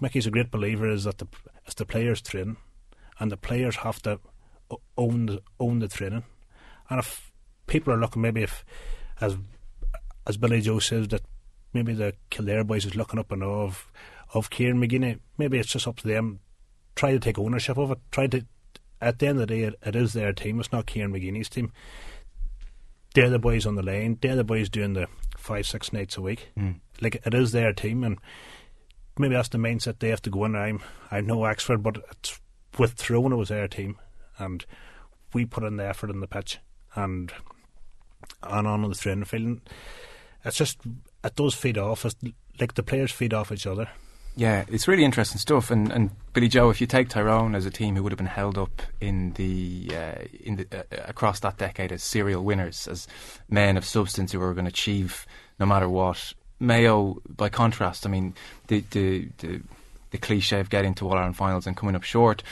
[0.00, 1.26] Mickey's a great believer is that the
[1.64, 2.56] it's the players train,
[3.18, 4.20] and the players have to
[4.96, 6.24] own the, own the training.
[6.90, 7.32] And if
[7.66, 8.64] people are looking, maybe if
[9.20, 9.36] as
[10.26, 11.22] as Billy Joe says that
[11.72, 13.90] maybe the Kildare boys is looking up and of
[14.34, 16.40] of Kieran McGeeney, maybe it's just up to them.
[16.94, 17.98] Try to take ownership of it.
[18.10, 18.44] Try to
[19.00, 20.58] at the end of the day, it, it is their team.
[20.60, 21.72] It's not Kieran McGeeney's team.
[23.14, 24.18] They're the boys on the lane.
[24.20, 26.50] They're the boys doing the five, six nights a week.
[26.58, 26.80] Mm.
[27.00, 28.18] Like it is their team, and
[29.18, 30.56] maybe that's the mindset they have to go in.
[30.56, 32.40] I'm I know no expert, but it's,
[32.78, 33.98] with Tyrone it was their team,
[34.38, 34.64] and
[35.32, 36.58] we put in the effort in the pitch
[36.94, 37.32] and
[38.42, 39.60] and on the training field.
[40.44, 40.80] It's just
[41.24, 42.04] it does feed off.
[42.04, 42.16] It's
[42.60, 43.88] like the players feed off each other.
[44.38, 45.68] Yeah, it's really interesting stuff.
[45.68, 48.26] And, and Billy Joe, if you take Tyrone as a team who would have been
[48.26, 53.08] held up in the uh, in the uh, across that decade as serial winners, as
[53.50, 55.26] men of substance who were going to achieve
[55.58, 58.32] no matter what, Mayo, by contrast, I mean,
[58.68, 59.60] the the the,
[60.12, 62.44] the cliche of getting to All Ireland finals and coming up short.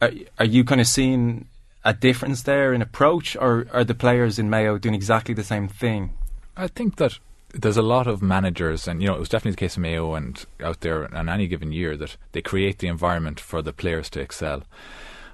[0.00, 1.46] Are, are you kind of seeing
[1.84, 5.68] a difference there in approach, or are the players in Mayo doing exactly the same
[5.68, 6.14] thing?
[6.56, 7.18] I think that
[7.54, 10.14] there's a lot of managers, and you know, it was definitely the case of Mayo
[10.14, 14.10] and out there on any given year that they create the environment for the players
[14.10, 14.62] to excel.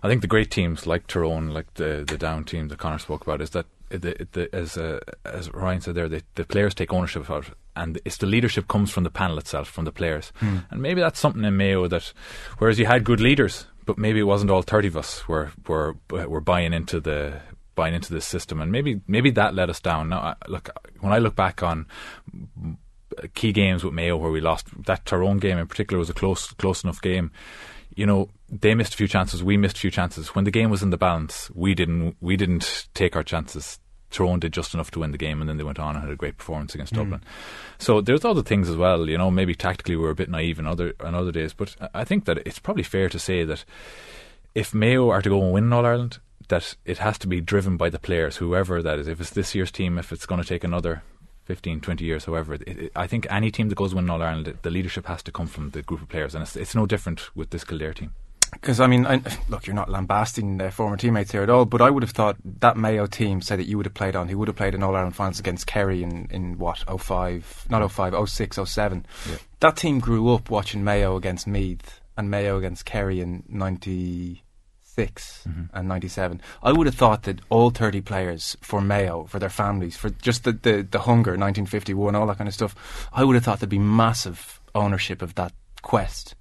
[0.03, 3.23] I think the great teams like Tyrone, like the the down team that Conor spoke
[3.23, 6.93] about, is that the, the, as uh, as Ryan said there, the, the players take
[6.93, 10.33] ownership of it, and it's the leadership comes from the panel itself, from the players,
[10.41, 10.65] mm.
[10.71, 12.13] and maybe that's something in Mayo that,
[12.59, 15.97] whereas you had good leaders, but maybe it wasn't all thirty of us were were
[16.09, 17.41] were buying into the
[17.81, 20.11] buying into this system, and maybe maybe that let us down.
[20.11, 21.87] Now, look, when I look back on
[23.35, 26.53] key games with Mayo where we lost, that Tyrone game in particular was a close
[26.53, 27.31] close enough game
[27.95, 30.35] you know, they missed a few chances, we missed a few chances.
[30.35, 33.79] When the game was in the balance, we didn't we didn't take our chances.
[34.11, 36.13] Tyrone did just enough to win the game, and then they went on and had
[36.13, 36.97] a great performance against mm.
[36.97, 37.23] Dublin.
[37.79, 39.09] So there's other things as well.
[39.09, 41.77] You know, maybe tactically we were a bit naive in other on other days, but
[41.95, 43.65] I think that it's probably fair to say that
[44.55, 46.19] if Mayo are to go and win All Ireland,
[46.51, 49.09] that it has to be driven by the players, whoever that is.
[49.09, 51.03] If it's this year's team, if it's going to take another
[51.47, 54.59] 15, 20 years, however, it, it, I think any team that goes win All Ireland,
[54.63, 57.35] the leadership has to come from the group of players, and it's, it's no different
[57.35, 58.13] with this Kildare team.
[58.53, 61.81] Because I mean, I, look, you're not lambasting their former teammates here at all, but
[61.81, 64.35] I would have thought that Mayo team, say that you would have played on, he
[64.35, 68.29] would have played in All Ireland finals against Kerry in, in what 05, not 05,
[68.29, 69.07] 06, 07.
[69.29, 69.37] Yeah.
[69.61, 73.45] That team grew up watching Mayo against Meath and Mayo against Kerry in
[75.01, 75.13] 90
[75.49, 75.77] mm-hmm.
[75.77, 76.41] and 97.
[76.63, 80.45] I would have thought that all 30 players for Mayo, for their families, for just
[80.45, 83.71] the, the, the hunger, 1951, all that kind of stuff, I would have thought there'd
[83.71, 86.35] be massive ownership of that quest.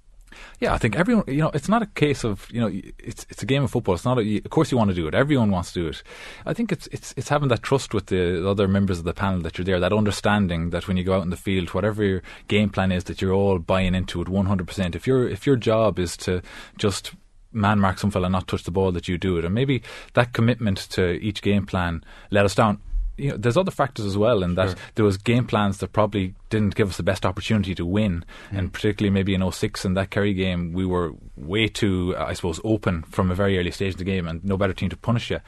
[0.60, 1.24] Yeah, I think everyone.
[1.26, 3.94] You know, it's not a case of you know, it's it's a game of football.
[3.94, 4.18] It's not.
[4.18, 5.14] A, of course, you want to do it.
[5.14, 6.02] Everyone wants to do it.
[6.46, 9.40] I think it's it's it's having that trust with the other members of the panel
[9.40, 9.80] that you're there.
[9.80, 13.04] That understanding that when you go out in the field, whatever your game plan is,
[13.04, 14.66] that you're all buying into it 100.
[14.66, 16.42] percent If your if your job is to
[16.76, 17.12] just
[17.52, 19.44] man mark some fella not touch the ball that you do it.
[19.44, 19.82] And maybe
[20.14, 22.80] that commitment to each game plan let us down.
[23.16, 26.34] You know, there's other factors as well in that there was game plans that probably
[26.48, 28.24] didn't give us the best opportunity to win.
[28.50, 28.58] Mm.
[28.58, 32.60] and particularly maybe in 06 in that Kerry game we were way too I suppose
[32.64, 35.30] open from a very early stage of the game and no better team to punish
[35.30, 35.40] you.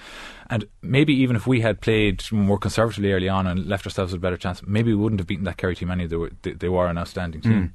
[0.50, 4.20] And maybe even if we had played more conservatively early on and left ourselves with
[4.20, 6.52] a better chance maybe we wouldn't have beaten that Kerry team any they were, they,
[6.52, 7.52] they were an outstanding team.
[7.52, 7.72] Mm.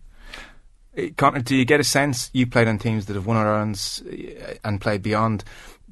[1.18, 4.56] Conor, do you get a sense you played on teams that have won Ireland's uh,
[4.64, 5.44] and played beyond?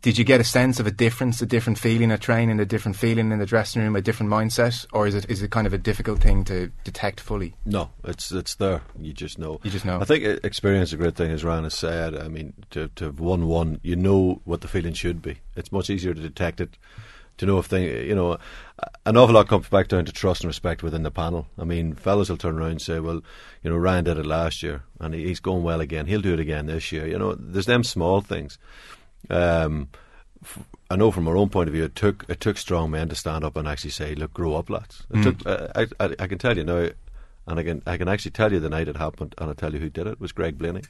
[0.02, 2.96] Did you get a sense of a difference, a different feeling at training, a different
[2.96, 5.74] feeling in the dressing room, a different mindset, or is it is it kind of
[5.74, 7.56] a difficult thing to detect fully?
[7.66, 8.82] No, it's it's there.
[9.00, 9.60] You just know.
[9.64, 10.00] You just know.
[10.00, 12.16] I think experience is a great thing, as Ryan has said.
[12.16, 15.40] I mean, to to have won one, you know what the feeling should be.
[15.56, 16.78] It's much easier to detect it
[17.38, 18.38] to know if they, you know,
[19.06, 21.48] an awful lot comes back down to trust and respect within the panel.
[21.58, 23.22] I mean, fellas will turn around and say, well,
[23.64, 26.06] you know, Ryan did it last year and he's going well again.
[26.06, 27.08] He'll do it again this year.
[27.08, 28.58] You know, there's them small things.
[29.30, 29.90] Um,
[30.90, 33.16] I know from our own point of view, it took it took strong men to
[33.16, 35.24] stand up and actually say, "Look, grow up, lads." It Mm.
[35.24, 35.48] took.
[35.48, 36.90] Uh, I, I, I can tell you now,
[37.48, 39.74] and I can I can actually tell you the night it happened, and I'll tell
[39.74, 40.12] you who did it.
[40.14, 40.84] It was Greg Blaney.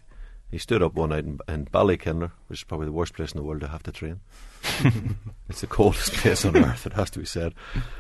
[0.52, 3.38] He stood up one night in, in Ballykinler, which is probably the worst place in
[3.38, 4.20] the world to have to train.
[5.50, 7.54] it's the coldest place on earth, it has to be said.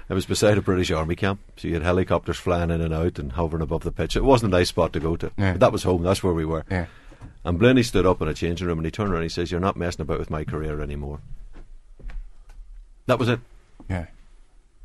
[0.09, 3.19] It was beside a British Army camp, so you had helicopters flying in and out
[3.19, 4.15] and hovering above the pitch.
[4.15, 5.53] It wasn't a nice spot to go to, Yeah.
[5.53, 6.03] but that was home.
[6.03, 6.65] That's where we were.
[6.69, 6.85] Yeah.
[7.43, 9.51] And Blaney stood up in a changing room and he turned around and he says,
[9.51, 11.19] "You're not messing about with my career anymore."
[13.05, 13.39] That was it.
[13.89, 14.07] Yeah.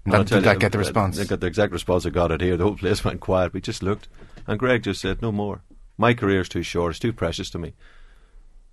[0.04, 1.16] And That- did that you, get the uh, response?
[1.16, 2.56] They got the exact response I got it here.
[2.56, 3.52] The whole place went quiet.
[3.52, 4.08] We just looked,
[4.46, 5.62] and Greg just said, "No more.
[5.96, 6.90] My career's too short.
[6.90, 7.74] It's too precious to me.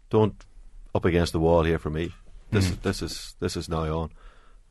[0.09, 0.35] Don't
[0.95, 2.13] up against the wall here for me.
[2.51, 2.71] This Mm.
[2.71, 4.09] is this is this is now on."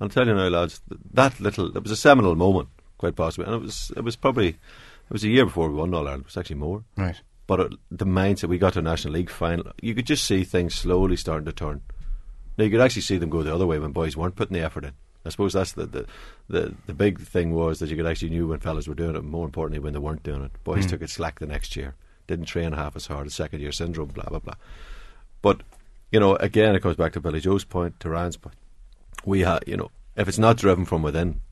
[0.01, 0.81] I'll tell you now, lads.
[1.13, 4.49] That little it was a seminal moment, quite possibly, and it was it was probably
[4.49, 4.57] it
[5.11, 6.23] was a year before we won All Ireland.
[6.23, 6.85] It was actually more.
[6.97, 7.21] Right.
[7.47, 10.43] But it, the mindset we got to a National League final, you could just see
[10.45, 11.81] things slowly starting to turn.
[12.59, 14.65] Now you could actually see them go the other way when boys weren't putting the
[14.65, 14.93] effort in.
[15.25, 16.07] I suppose that's the the,
[16.49, 19.19] the, the big thing was that you could actually knew when fellas were doing it.
[19.21, 20.91] and More importantly, when they weren't doing it, boys Mm.
[20.91, 21.95] took it slack the next year.
[22.27, 23.31] Didn't train half as hard.
[23.33, 24.09] Second year syndrome.
[24.09, 24.55] Blah blah blah.
[25.43, 25.63] But
[26.17, 28.57] you know, again, it comes back to Billy Joe's point, to Ryan's point.
[29.27, 31.43] We have, you know, if it's not driven from within,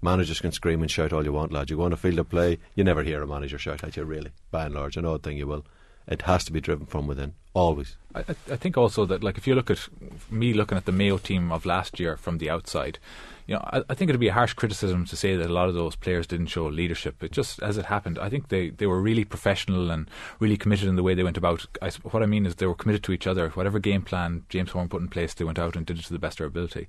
[0.00, 1.70] managers can scream and shout all you want, lad.
[1.70, 4.02] You go on a field of play, you never hear a manager shout at you,
[4.02, 4.32] really.
[4.50, 5.64] By and large, an odd thing you will.
[6.06, 7.96] It has to be driven from within, always.
[8.14, 9.88] I, I- think also that, like, if you look at
[10.30, 12.98] me looking at the Mayo team of last year from the outside,
[13.46, 15.68] you know, I, I think it'd be a harsh criticism to say that a lot
[15.68, 17.22] of those players didn't show leadership.
[17.22, 20.08] It just, as it happened, I think they, they were really professional and
[20.40, 21.66] really committed in the way they went about.
[21.80, 23.48] I, what I mean is they were committed to each other.
[23.50, 26.12] Whatever game plan James Horan put in place, they went out and did it to
[26.12, 26.88] the best of their ability,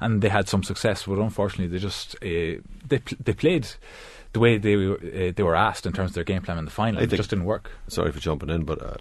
[0.00, 1.04] and they had some success.
[1.06, 3.68] But unfortunately, they just uh, they they played
[4.32, 6.64] the way they were uh, they were asked in terms of their game plan in
[6.64, 7.00] the final.
[7.00, 7.70] I It just didn't work.
[7.88, 8.94] Sorry for jumping in, but uh,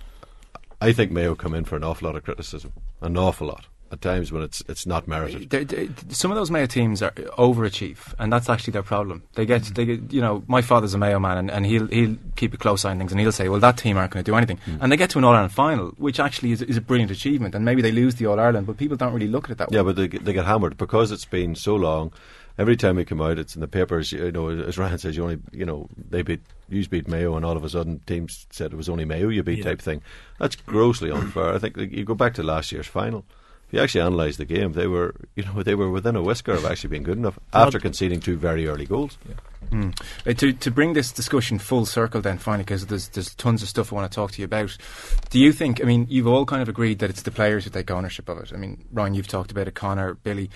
[0.82, 2.74] I think Mayo come in for an awful lot of criticism.
[3.02, 3.66] An awful lot.
[3.92, 5.50] At times when it's it's not merited.
[5.50, 9.24] They- they- some of those Mayo teams are overachieve, and that's actually their problem.
[9.34, 12.16] They get, they get, you know, my father's a Mayo man, and, and he'll he'll
[12.36, 14.32] keep a close eye on things, and he'll say, well, that team aren't going to
[14.32, 16.82] do anything, and they get to an All Ireland final, which actually is, is a
[16.82, 19.52] brilliant achievement, and maybe they lose the All Ireland, but people don't really look at
[19.54, 19.78] it that way.
[19.78, 22.14] Yeah, but they, they get hammered because it's been so long.
[22.60, 24.12] Every time we come out, it's in the papers.
[24.12, 27.46] You know, as Ryan says, you only, you know, they beat, you beat Mayo, and
[27.46, 29.64] all of a sudden, teams said it was only Mayo you beat, Yeah.
[29.64, 30.02] type thing.
[30.40, 31.54] That's grossly unfair.
[31.54, 33.24] I think you go back to last year's final.
[33.68, 36.52] If you actually analyse the game, they were, you know, they were within a whisker
[36.54, 39.18] of actually being good enough after conceding two very early goals.
[39.72, 39.96] Mm.
[40.26, 43.70] Uh, to to bring this discussion full circle, then finally, because there's there's tons of
[43.70, 44.76] stuff I want to talk to you about.
[45.30, 45.80] Do you think?
[45.82, 48.40] I mean, you've all kind of agreed that it's the players who take ownership of
[48.40, 48.52] it.
[48.52, 49.76] I mean, Ryan, you've talked about it.
[49.76, 50.50] Conor, Billy,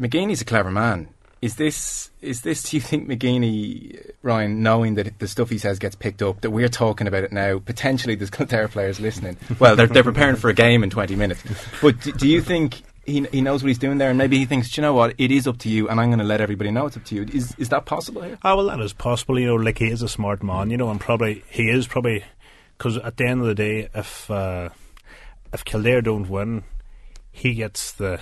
[0.00, 1.08] McGeeney's a clever man.
[1.40, 2.62] Is this is this?
[2.62, 6.50] Do you think McGeeney, Ryan, knowing that the stuff he says gets picked up, that
[6.50, 7.58] we're talking about it now?
[7.58, 9.36] Potentially, there's Kildare players listening.
[9.58, 11.42] Well, they're they're preparing for a game in 20 minutes.
[11.80, 12.82] But do, do you think?
[13.04, 15.16] He, he knows what he's doing there, and maybe he thinks, "Do you know what,
[15.18, 17.16] it is up to you, and I'm going to let everybody know it's up to
[17.16, 17.22] you.
[17.24, 18.38] Is is that possible here?
[18.44, 19.40] Ah, well, that is possible.
[19.40, 20.70] You know, like he is a smart man.
[20.70, 22.22] You know, and probably he is probably
[22.78, 24.68] because at the end of the day, if uh,
[25.52, 26.62] if Kildare don't win,
[27.32, 28.20] he gets the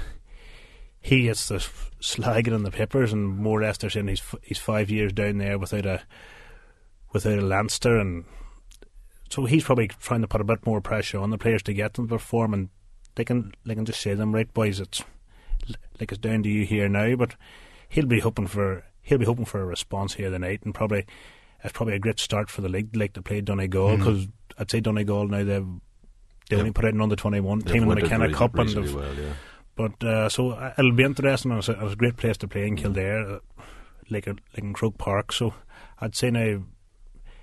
[1.00, 1.56] he gets the
[2.00, 5.38] slagging in the papers, and more or less they're saying he's he's five years down
[5.38, 6.02] there without a
[7.12, 8.24] without a Leinster, and
[9.30, 11.94] so he's probably trying to put a bit more pressure on the players to get
[11.94, 12.68] them to perform, and
[13.14, 15.02] they can they can just say to them, right, boys, it's
[16.00, 17.34] like it's down to you here now, but
[17.88, 21.06] he'll be hoping for he'll be hoping for a response here tonight, and probably
[21.62, 23.98] it's probably a great start for the league, like to play Donegal, Mm.
[23.98, 24.26] because
[24.58, 25.66] I'd say Donegal now they've
[26.48, 28.94] they only put out an under twenty one team in the McKenna Cup, and they've-
[28.94, 29.32] well, yeah.
[29.80, 31.52] But uh, so it'll be interesting.
[31.52, 33.40] It's a, it's a great place to play in Kildare,
[34.10, 35.32] like a, like in Croke Park.
[35.32, 35.54] So
[36.00, 36.64] I'd say now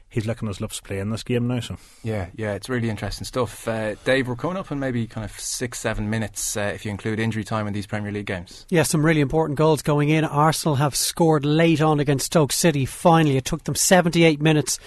[0.10, 1.60] he's licking his lips playing this game now.
[1.60, 3.68] So Yeah, yeah, it's really interesting stuff.
[3.68, 6.92] Uh, Dave, we're coming up in maybe kind of six, seven minutes uh, if you
[6.92, 8.66] include injury time in these Premier League games.
[8.70, 10.24] Yeah, some really important goals going in.
[10.24, 12.86] Arsenal have scored late on against Stoke City.
[12.86, 14.80] Finally, it took them 78 minutes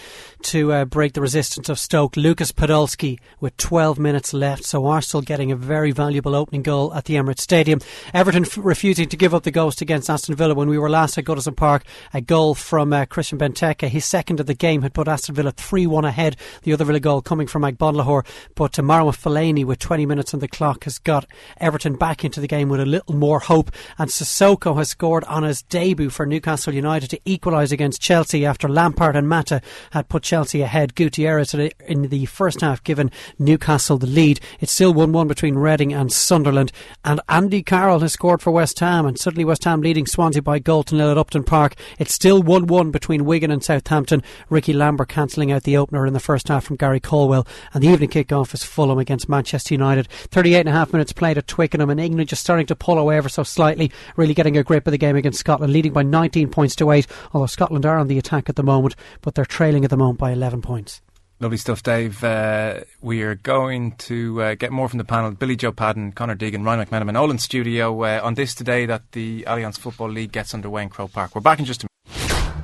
[0.42, 2.16] to uh, break the resistance of Stoke.
[2.16, 7.04] Lucas Podolski with 12 minutes left, so Arsenal getting a very valuable opening goal at
[7.04, 7.80] the Emirates Stadium.
[8.14, 11.18] Everton f- refusing to give up the ghost against Aston Villa when we were last
[11.18, 11.84] at Goodison Park.
[12.14, 15.50] A goal from uh, Christian Benteke, his second of the game, had put Aston Villa
[15.50, 16.36] 3 1 ahead.
[16.62, 20.34] The other Villa goal coming from Mike Agbonlahor, but uh, Marwan Fellaini with 20 minutes
[20.34, 21.26] on the clock has got
[21.58, 23.70] Everton back into the game with a little more hope.
[23.98, 28.68] And Sissoko has scored on his debut for Newcastle United to equalise against Chelsea after
[28.68, 29.60] Lampard and Mata
[29.92, 30.94] had put Chelsea ahead.
[30.94, 34.40] Gutierrez in the first half given Newcastle the lead.
[34.60, 36.72] It's still 1 1 between Reading and Sunderland.
[37.04, 40.58] And Andy Carroll has scored for West Ham, and suddenly West Ham leading Swansea by
[40.58, 41.74] goal to nil at Upton Park.
[41.98, 44.22] It's still 1 1 between Wigan and Southampton.
[44.48, 47.46] Rickie Lambert Amber cancelling out the opener in the first half from Gary Caldwell.
[47.72, 50.08] And the evening kick-off is Fulham against Manchester United.
[50.10, 53.16] 38 and a half minutes played at Twickenham and England just starting to pull away
[53.16, 56.50] ever so slightly, really getting a grip of the game against Scotland, leading by 19
[56.50, 59.84] points to 8, although Scotland are on the attack at the moment, but they're trailing
[59.84, 61.00] at the moment by 11 points.
[61.40, 62.22] Lovely stuff, Dave.
[62.22, 65.30] Uh, we are going to uh, get more from the panel.
[65.30, 69.12] Billy Joe Padden, Conor Deegan, Ryan McMenamin, all in studio uh, on this today that
[69.12, 71.34] the Allianz Football League gets underway in Croke Park.
[71.34, 72.19] We're back in just a minute.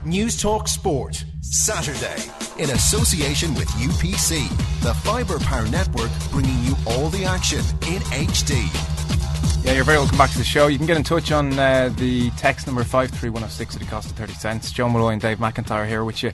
[0.06, 2.22] Newstalk Sport, Saturday,
[2.62, 4.48] in association with UPC,
[4.80, 9.64] the Fibre Power Network, bringing you all the action in HD.
[9.64, 10.68] Yeah, you're very welcome back to the show.
[10.68, 14.16] You can get in touch on uh, the text number 53106 at a cost of
[14.16, 14.70] 30 cents.
[14.70, 16.30] Joe Molloy and Dave McIntyre here with you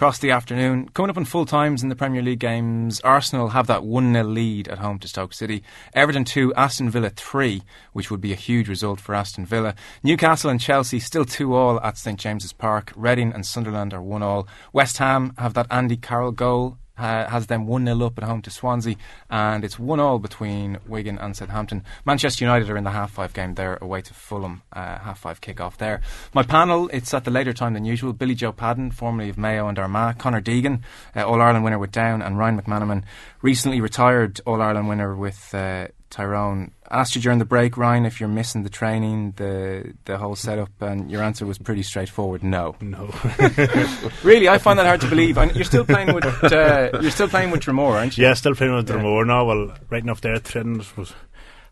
[0.00, 0.88] across the afternoon.
[0.94, 4.24] Coming up in full times in the Premier League games, Arsenal have that 1 0
[4.24, 5.62] lead at home to Stoke City.
[5.92, 7.60] Everton 2, Aston Villa 3,
[7.92, 9.74] which would be a huge result for Aston Villa.
[10.02, 12.94] Newcastle and Chelsea still 2 all at St James's Park.
[12.96, 14.48] Reading and Sunderland are 1 all.
[14.72, 18.50] West Ham have that Andy Carroll goal has them 1 0 up at home to
[18.50, 18.96] Swansea,
[19.28, 21.84] and it's 1 all between Wigan and Southampton.
[22.04, 25.40] Manchester United are in the half five game there, away to Fulham, uh, half five
[25.40, 26.00] kick off there.
[26.34, 28.12] My panel, it's at the later time than usual.
[28.12, 30.82] Billy Joe Padden, formerly of Mayo and Armagh, Conor Deegan,
[31.16, 33.04] uh, All Ireland winner with Down, and Ryan McMenamin,
[33.42, 35.54] recently retired All Ireland winner with.
[35.54, 40.18] Uh, Tyrone asked you during the break, Ryan, if you're missing the training, the the
[40.18, 42.74] whole setup, and your answer was pretty straightforward: no.
[42.80, 43.14] No.
[44.24, 45.38] really, I find that hard to believe.
[45.38, 48.24] And you're still playing with uh, you're still playing with Dromore, aren't you?
[48.24, 48.96] Yeah, still playing with Yeah.
[48.96, 49.44] Dromore now.
[49.44, 51.14] Well, right enough there, training was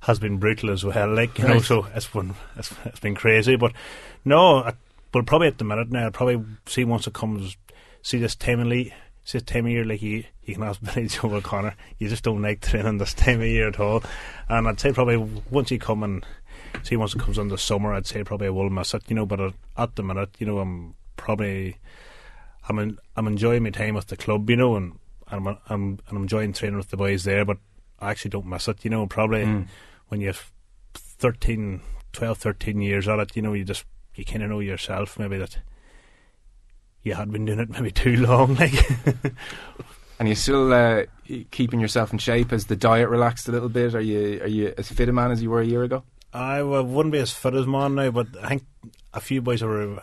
[0.01, 1.13] has been brutal as well.
[1.13, 3.57] Like you know, so it's been it's, it's been crazy.
[3.57, 3.73] But
[4.25, 4.75] no, I,
[5.13, 7.57] well, probably at the minute now, I'll probably see once it comes.
[8.03, 8.93] See this time league,
[9.29, 11.75] see this time of year, like you, you can ask Billy Joe O'Connor.
[11.99, 14.03] You just don't like training this time of year at all.
[14.49, 15.19] And I'd say probably
[15.51, 16.25] once you come and
[16.83, 19.03] see once it comes on the summer, I'd say probably I will miss it.
[19.09, 21.77] You know, but at, the minute, you know, I'm probably
[22.69, 24.99] I'm en- I'm enjoying my time with the club, you know, and
[25.29, 27.45] I'm I'm, and I'm enjoying training with the boys there.
[27.45, 27.59] But
[28.01, 29.07] I actually don't miss it, you know.
[29.07, 29.67] Probably Mm.
[30.09, 30.35] when you're
[30.95, 31.81] 13,
[32.13, 35.39] 12, 13 years at it, you know, you just you kind of know yourself maybe
[35.39, 35.59] that
[37.09, 38.73] you had been doing it maybe too long, like.
[40.19, 41.05] And you're still uh,
[41.51, 42.51] keeping yourself in shape?
[42.51, 43.95] Has the diet relaxed a little bit?
[43.95, 46.03] Are you are you as fit a man as you were a year ago?
[46.33, 48.65] I wouldn't be as fit as man now, but I think
[49.15, 50.03] a few boys are,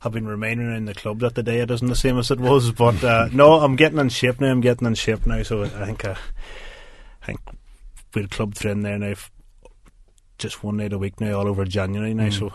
[0.00, 2.72] have been remaining in the club that the diet isn't the same as it was.
[2.76, 4.50] But uh, no, I'm getting in shape now.
[4.50, 6.16] I'm getting in shape now, so I think uh,
[7.22, 7.40] I think
[8.12, 9.14] we'll club train there now,
[10.38, 12.28] just one night a week now, all over January now.
[12.28, 12.38] Mm.
[12.38, 12.52] So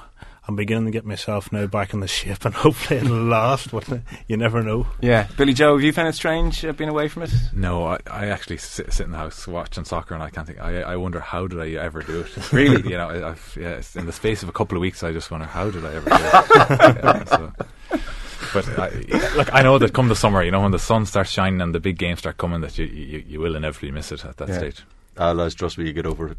[0.50, 3.70] I'm beginning to get myself now back in the shape, and hopefully it'll last.
[3.70, 3.88] But
[4.28, 4.88] you never know.
[5.00, 7.32] Yeah, Billy Joe, have you found it strange uh, being away from it?
[7.54, 10.60] No, I, I actually sit, sit in the house watching soccer, and I can't think.
[10.60, 12.30] I, I wonder how did I ever do it?
[12.52, 12.82] Really?
[12.90, 15.30] you know, I, I've, yeah, in the space of a couple of weeks, I just
[15.30, 16.80] wonder how did I ever do it?
[17.04, 17.52] Yeah, so.
[18.52, 18.90] But I,
[19.36, 21.76] look, I know that come the summer, you know, when the sun starts shining and
[21.76, 24.50] the big games start coming, that you you, you will inevitably miss it at that
[24.50, 24.58] Yeah.
[24.58, 24.84] stage.
[25.22, 26.38] Ah, lads, trust me, you get over it.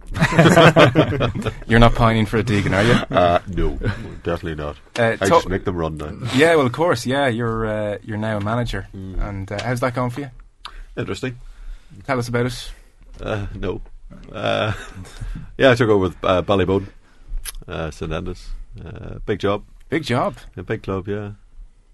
[1.68, 2.94] You're not pining for a Deegan, are you?
[3.14, 3.76] Uh, no,
[4.22, 4.76] definitely not.
[4.98, 6.16] Uh, I just make them run now.
[6.34, 7.04] Yeah, well, of course.
[7.04, 10.30] Yeah, you're uh, you're now a manager, and uh, how's that going for you?
[10.96, 11.38] Interesting.
[12.06, 12.72] Tell us about it.
[13.20, 13.82] Uh, no.
[14.32, 14.72] Uh,
[15.58, 16.86] yeah, I took over with uh, Ballyboden,
[17.68, 18.48] uh, St Enda's.
[18.82, 19.62] Uh, big job.
[19.90, 20.38] Big job.
[20.56, 21.32] A big club, yeah.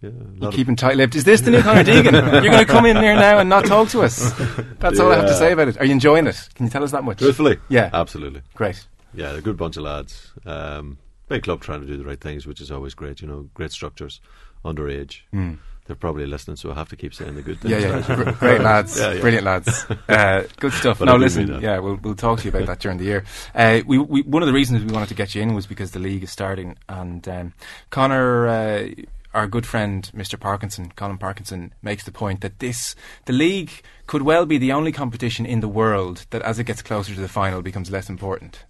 [0.07, 1.15] Yeah You're lot keeping tight-lipped.
[1.15, 2.13] Is this the new Conor Deegan?
[2.43, 4.33] You're going to come in here now and not talk to us.
[4.79, 5.79] That's all I have to say about it.
[5.81, 6.49] Are you enjoying it?
[6.55, 7.19] Can you tell us that much?
[7.19, 7.59] Truthfully?
[7.69, 7.91] Yeah.
[7.93, 8.43] Absolutely.
[8.55, 8.87] Great.
[9.15, 10.33] Yeah, they're a good bunch of lads.
[10.45, 10.99] Um,
[11.29, 13.73] big club trying to do the right things, which is always great, you know, great
[13.73, 14.21] structures,
[14.65, 15.21] underage.
[15.35, 15.59] Mm.
[15.87, 17.71] They're probably listening, so I have to keep saying the good things.
[17.71, 18.37] Yeah, yeah, guys.
[18.39, 19.21] Great lads, Yeah, yeah.
[19.21, 21.01] brilliant lads, uh, good stuff.
[21.01, 23.25] No, listen, yeah, we'll we'll talk to you about that during the year.
[23.55, 25.93] Uh, we, we one of the reasons we wanted to get you in was because
[25.93, 27.55] the league is starting, and um,
[27.91, 28.49] Conor.
[28.49, 28.89] Uh,
[29.37, 30.41] our good friend Mr.
[30.41, 33.71] Parkinson, Colin Parkinson, makes the point that this, the league,
[34.07, 37.21] could well be the only competition in the world that, as it gets closer to
[37.21, 38.65] the final, becomes less important.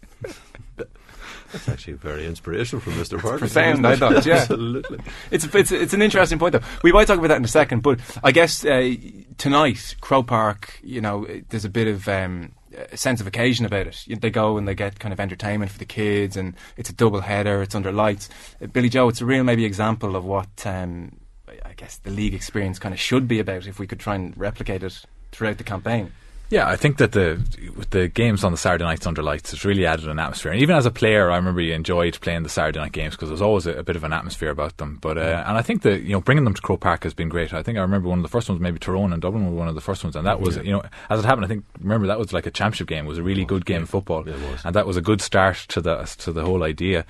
[1.53, 3.21] That's actually very inspirational from Mr.
[3.21, 3.39] Parkinson.
[3.39, 4.27] profound, I thought.
[4.27, 4.99] Yeah, Absolutely.
[5.31, 6.67] It's it's it's an interesting point, though.
[6.83, 8.95] We might talk about that in a second, but I guess uh,
[9.39, 12.53] tonight, Croke Park, you know, there's a bit of um,
[12.93, 14.05] a sense of occasion about it.
[14.21, 17.21] They go and they get kind of entertainment for the kids, and it's a double
[17.21, 17.62] header.
[17.62, 18.29] It's under lights.
[18.62, 21.17] Uh, Billy Joe, it's a real maybe example of what um,
[21.49, 23.67] I- I guess the league experience kind of should be about.
[23.67, 26.12] If we could try and replicate it throughout the campaign.
[26.49, 27.42] Yeah, I think that the
[27.76, 30.53] with the games on the Saturday nights under lights, it's really added an atmosphere.
[30.53, 33.30] And even as a player, I remember you enjoyed playing the Saturday night games because
[33.30, 34.99] there's always a, a, bit of an atmosphere about them.
[35.01, 37.28] But uh, and I think that you know bringing them to Croke Park has been
[37.28, 37.53] great.
[37.53, 39.66] I think I remember one of the first ones, maybe Tyrone and Dublin were one
[39.66, 40.62] of the first ones, and that was yeah.
[40.62, 43.07] you know as it happened, I think remember that was like a championship game.
[43.07, 43.82] It was a really good game yeah.
[43.82, 44.24] of football,
[44.64, 47.05] and that was a good start to the to the whole idea.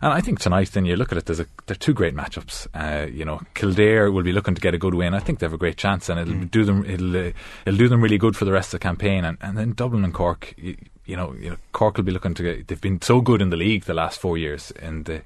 [0.00, 2.14] And I think tonight, then you look at it, there's a there are two great
[2.14, 2.68] matchups.
[2.72, 5.12] Uh, you know, Kildare will be looking to get a good win.
[5.12, 6.50] I think they have a great chance, and it'll mm.
[6.50, 7.32] do them it'll uh,
[7.66, 9.24] it'll do them really good for the rest of the campaign.
[9.24, 12.34] And, and then Dublin and Cork, you, you, know, you know, Cork will be looking
[12.34, 12.68] to get.
[12.68, 15.22] They've been so good in the league the last four years, and they,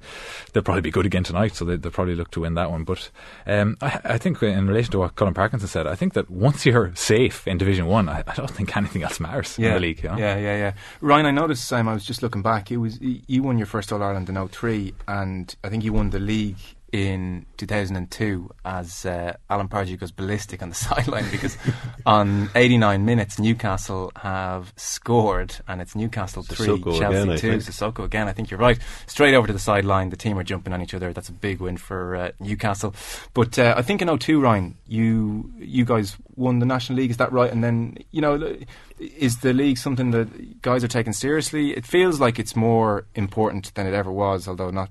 [0.53, 1.55] will probably be good again tonight.
[1.55, 2.83] So they, will probably look to win that one.
[2.83, 3.09] But
[3.45, 6.65] um, I, I, think in relation to what Colin Parkinson said, I think that once
[6.65, 9.69] you're safe in Division One, I, I don't think anything else matters yeah.
[9.69, 10.03] in the league.
[10.03, 10.17] You know?
[10.17, 10.73] Yeah, yeah, yeah.
[11.01, 11.71] Ryan, I noticed.
[11.71, 12.71] Um, I was just looking back.
[12.71, 16.09] It was you won your first All Ireland in 03, and I think you won
[16.09, 16.57] the league
[16.93, 21.57] in 2002 as uh, Alan Pardew goes ballistic on the sideline because
[22.05, 28.03] on 89 minutes Newcastle have scored and it's Newcastle 3, Sissoko Chelsea again, 2, Sissoko
[28.03, 28.27] again.
[28.27, 28.77] I think you're right.
[29.07, 31.11] Straight over to the sideline, the team are jumping on each other.
[31.11, 32.93] That's a big win for uh, Newcastle.
[33.33, 37.17] But uh, I think in 02, Ryan, you you guys won the National League, is
[37.17, 37.51] that right?
[37.51, 38.55] And then, you know,
[38.99, 41.71] is the league something that guys are taking seriously?
[41.71, 44.89] It feels like it's more important than it ever was, although not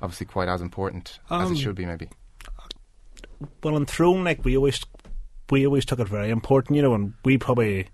[0.00, 2.08] obviously quite as important um, as it um, should be, maybe.
[3.62, 4.80] Well, in Tyrone, like we always
[5.50, 7.88] we always took it very important, you know, and we probably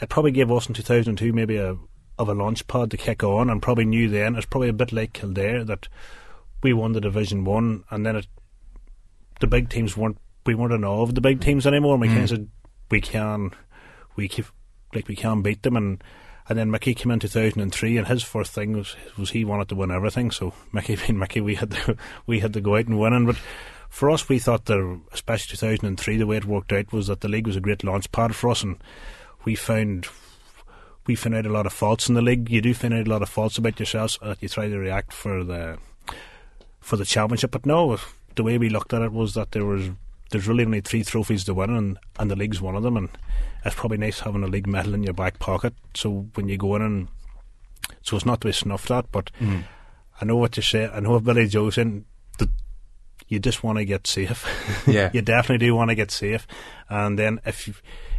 [0.00, 1.76] it probably gave us in two thousand two maybe a
[2.18, 4.92] of a launch pad to kick on, and probably knew then it's probably a bit
[4.92, 5.88] like Kildare that
[6.62, 8.26] we won the Division One, and then it,
[9.40, 11.94] the big teams weren't we weren't in awe of the big teams anymore.
[11.94, 12.12] And we mm.
[12.12, 12.48] kind of said
[12.90, 13.50] we can
[14.16, 14.46] we keep
[14.94, 16.02] like we can beat them and
[16.50, 19.76] and then Mickey came in 2003, and his first thing was was he wanted to
[19.76, 20.32] win everything.
[20.32, 21.96] So Mickey being Mickey, we had to
[22.26, 23.24] we had to go out and win.
[23.24, 23.36] But
[23.88, 27.28] for us, we thought that, especially 2003, the way it worked out was that the
[27.28, 28.82] league was a great launch pad for us, and
[29.44, 30.08] we found
[31.06, 32.50] we found out a lot of faults in the league.
[32.50, 35.12] You do find out a lot of faults about yourselves that you try to react
[35.12, 35.78] for the
[36.80, 37.52] for the championship.
[37.52, 37.96] But no,
[38.34, 39.90] the way we looked at it was that there was
[40.30, 42.96] there's really only three trophies to win, and, and the league's one of them.
[42.96, 43.08] And
[43.64, 45.74] it's probably nice having a league medal in your back pocket.
[45.94, 47.08] So when you go in and
[48.02, 49.64] so it's not to be snuffed at, but mm.
[50.20, 50.88] I know what you say.
[50.88, 52.04] I know what Billy Joe's in.
[52.38, 52.48] That
[53.28, 54.46] you just want to get safe.
[54.86, 56.46] Yeah, you definitely do want to get safe.
[56.88, 57.74] And then if you,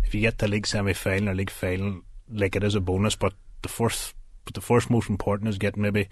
[0.05, 2.01] if you get the league semi final or league final,
[2.32, 3.16] like it is a bonus.
[3.16, 4.14] But the first,
[4.45, 6.07] but the first most important is getting maybe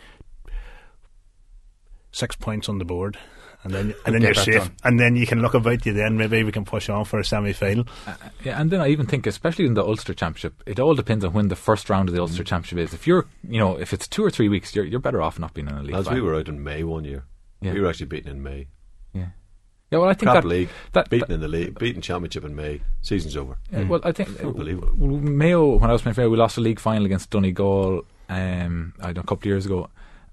[2.12, 3.18] six points on the board
[3.64, 4.72] and then and then you're safe, done.
[4.84, 5.94] and then you can look about you.
[5.94, 7.86] Then maybe we can push on for a semi final.
[8.08, 11.26] Uh, yeah, and then I even think, especially in the Ulster Championship, it all depends
[11.26, 12.48] on when the first round of the Ulster mm.
[12.48, 12.94] Championship is.
[12.94, 15.54] If you're, you know, if it's two or three weeks, you're you're better off not
[15.54, 15.96] being in a league.
[15.96, 16.22] As final.
[16.22, 17.26] we were out in May one year,
[17.62, 17.74] yeah.
[17.74, 18.68] we were actually beaten in May.
[19.14, 19.28] Yeah.
[19.92, 22.46] Yeah, well, I think Crap that league, that, beaten that, in the league, beaten championship
[22.46, 23.58] in May, season's over.
[23.72, 23.88] Yeah, mm.
[23.88, 24.96] Well, I think unbelievable.
[24.96, 28.06] Mayo, when I was playing fair, we lost a league final against Donegal.
[28.30, 29.90] Um, I don't know, a couple of years ago,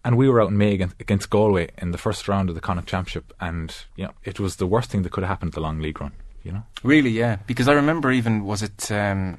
[0.06, 2.60] and we were out in May against, against, Galway in the first round of the
[2.60, 5.60] Connacht Championship, and you know it was the worst thing that could have happened the
[5.60, 6.12] long league run.
[6.44, 7.38] You know, really, yeah.
[7.48, 9.38] Because I remember even was it um,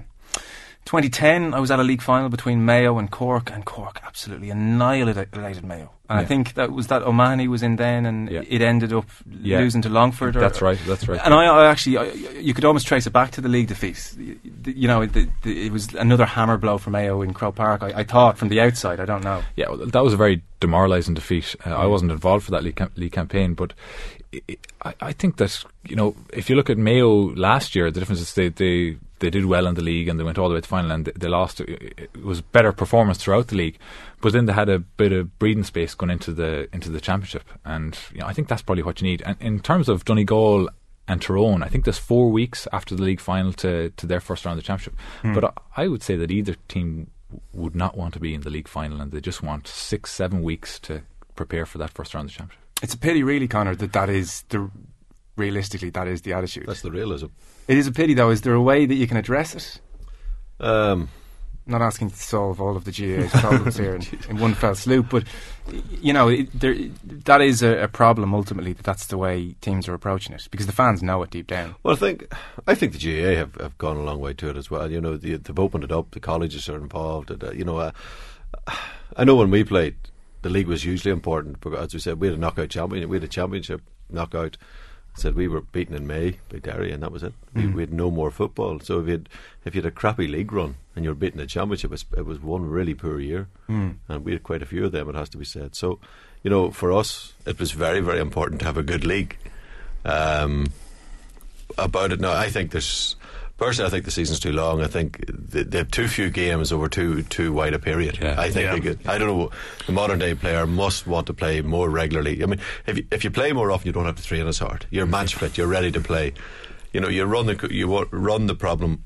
[0.87, 1.53] 2010?
[1.53, 5.91] I was at a league final between Mayo and Cork, and Cork absolutely annihilated Mayo.
[6.09, 6.23] And yeah.
[6.23, 8.41] I think that was that O'Mahony was in then, and yeah.
[8.47, 9.05] it ended up
[9.41, 9.59] yeah.
[9.59, 10.37] losing to Longford.
[10.37, 10.79] Or, that's right.
[10.87, 11.19] That's right.
[11.23, 12.05] And I, I actually, I,
[12.39, 14.15] you could almost trace it back to the league defeat.
[14.17, 17.83] You know, the, the, it was another hammer blow for Mayo in Croke Park.
[17.83, 19.01] I, I, thought from the outside.
[19.01, 19.43] I don't know.
[19.57, 21.53] Yeah, well, that was a very demoralising defeat.
[21.65, 23.73] Uh, I wasn't involved for that league, cam- league campaign, but
[24.31, 27.99] it, I, I think that you know, if you look at Mayo last year, the
[27.99, 30.55] difference is they they they did well in the league and they went all the
[30.55, 31.61] way to final and they lost.
[31.61, 33.77] It was better performance throughout the league,
[34.21, 37.43] but then they had a bit of breathing space going into the into the championship,
[37.65, 39.21] and you know, I think that's probably what you need.
[39.25, 40.69] And in terms of Donegal
[41.07, 44.45] and Tyrone, I think there's four weeks after the league final to, to their first
[44.45, 44.95] round of the championship.
[45.23, 45.33] Mm.
[45.33, 47.09] But I, I would say that either team
[47.53, 50.43] would not want to be in the league final, and they just want six, seven
[50.43, 51.03] weeks to
[51.35, 52.63] prepare for that first round of the championship.
[52.83, 54.69] It's a pity, really, Conor, that that is the
[55.37, 56.65] realistically that is the attitude.
[56.67, 57.27] That's the realism.
[57.67, 58.29] It is a pity, though.
[58.29, 59.81] Is there a way that you can address it?
[60.59, 61.09] Um,
[61.67, 65.09] not asking to solve all of the GAA's problems here in, in, one fell swoop,
[65.09, 65.23] but
[66.01, 68.73] you know it, there, that is a, a, problem ultimately.
[68.73, 71.75] That that's the way teams are approaching it because the fans know it deep down.
[71.83, 72.33] Well, I think
[72.65, 74.89] I think the GAA have, have gone a long way to it as well.
[74.89, 76.11] You know, the, they've opened it up.
[76.11, 77.31] The colleges are involved.
[77.31, 77.91] And, uh, you know, uh,
[79.17, 79.95] I know when we played,
[80.41, 81.59] the league was hugely important.
[81.59, 83.07] Because, as we said, we had a knockout champion.
[83.09, 84.57] We had a championship knockout
[85.17, 87.33] said we were beaten in May by Derry, and that was it.
[87.55, 87.67] Mm.
[87.67, 88.79] We, we, had no more football.
[88.79, 89.29] So if you had
[89.65, 92.05] if you had a crappy league run and you were beating the championship, it was,
[92.17, 93.95] it was one really poor year, mm.
[94.07, 95.09] and we had quite a few of them.
[95.09, 95.75] It has to be said.
[95.75, 95.99] So,
[96.43, 99.37] you know, for us, it was very very important to have a good league.
[100.05, 100.71] Um,
[101.77, 103.16] about it now, I think there's
[103.57, 104.81] Personally, I think the season's too long.
[104.83, 108.23] I think th- they have too few games over too too wide a period.
[108.23, 108.73] I think Yeah.
[108.73, 109.49] they could, I don't know.
[109.87, 112.43] The modern day player must want to play more regularly.
[112.43, 114.59] I mean, if you, if you play more often, you don't have to train as
[114.59, 114.85] hard.
[114.91, 115.57] You're match fit.
[115.57, 116.33] You're ready to play.
[116.93, 119.03] You know, you run the you run the problem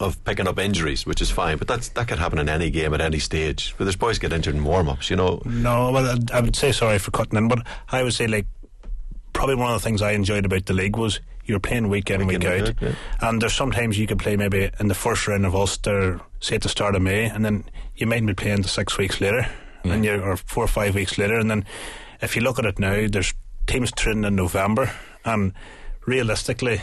[0.00, 2.92] of picking up injuries, which is fine, but that's that can happen in any game
[2.94, 3.74] at any stage.
[3.78, 5.08] But there's boys get injured in warm ups.
[5.10, 8.14] You know, No, well, I- I would say sorry for cutting in, but I would
[8.14, 8.46] say like
[9.32, 12.26] probably one of the things I enjoyed about the league was you're playing week in,
[12.26, 12.94] week, in, out, week out, yeah.
[13.20, 16.62] and there's sometimes you could play maybe in the first round of Ulster, say at
[16.62, 17.64] the start of May, and then
[17.96, 19.48] you might be playing the six weeks later,
[19.84, 21.64] and you or four or five weeks later, and then
[22.20, 23.34] if you look at it now, there's
[23.66, 24.92] teams training in November,
[25.24, 25.52] and
[26.06, 26.80] realistically,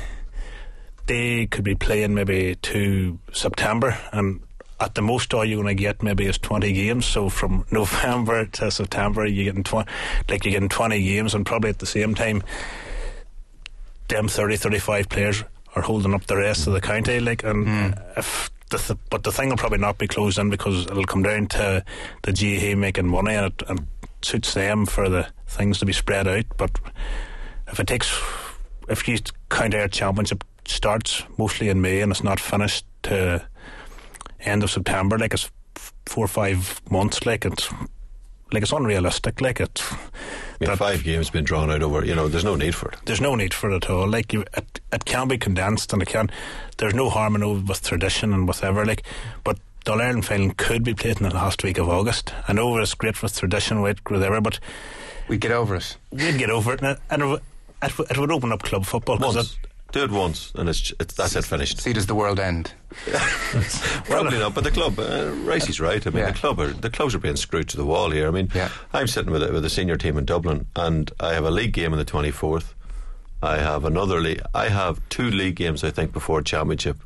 [1.08, 4.42] they could be playing maybe to September, and
[4.80, 7.06] at the most all you're going to get maybe is 20 games.
[7.06, 9.90] So from November to September, you're getting 20,
[10.30, 12.44] like you're getting 20 games, and probably at the same time,
[14.08, 15.44] them 30, 35 players
[15.76, 17.20] are holding up the rest of the county.
[17.20, 18.00] Like, and hmm.
[18.18, 21.24] if the th- but the thing will probably not be closed in because it'll come
[21.24, 21.84] down to
[22.24, 25.94] the GAA making money, and it, and it suits them for the things to be
[25.94, 26.46] spread out.
[26.58, 26.72] But
[27.68, 28.12] if it takes,
[28.88, 29.20] if you
[29.50, 33.48] count our championship starts mostly in May and it's not finished to
[34.42, 35.50] end of September, like it's
[36.06, 37.70] four or five months, like it's
[38.52, 39.42] like it's unrealistic.
[39.42, 39.82] Like it,
[40.62, 42.04] I mean, five games been drawn out over.
[42.06, 42.98] You know, there's no need for it.
[43.06, 44.08] there's no need for it at all.
[44.08, 46.30] Like you, it, it can be condensed and it can.
[46.78, 48.86] There's no harm in it with tradition and whatever.
[48.86, 49.04] Like,
[49.44, 52.34] but the All Ireland final could be played in the last week of August.
[52.48, 54.60] I know it's great with tradition, with whatever, but
[55.28, 55.96] we'd get over it.
[56.12, 57.42] We'd get over it, and it, and it, would-
[58.12, 59.18] it, would- open up club football.
[59.20, 59.58] 'cause Once.
[59.92, 61.82] Do it once, and it's, it's that's it finished.
[61.82, 62.74] See, does the world end?
[64.06, 66.06] Probably not, but the club, uh, Ricey's right.
[66.06, 66.32] I mean, Yeah.
[66.32, 68.28] the club are the clubs are being screwed to the wall here.
[68.28, 68.50] I mean,
[68.94, 71.74] I'm sitting with a, with a senior team in Dublin, and I have a league
[71.74, 72.76] game on the twenty fourth.
[73.42, 74.42] I have another league.
[74.54, 76.98] I have two league games, I think, before championship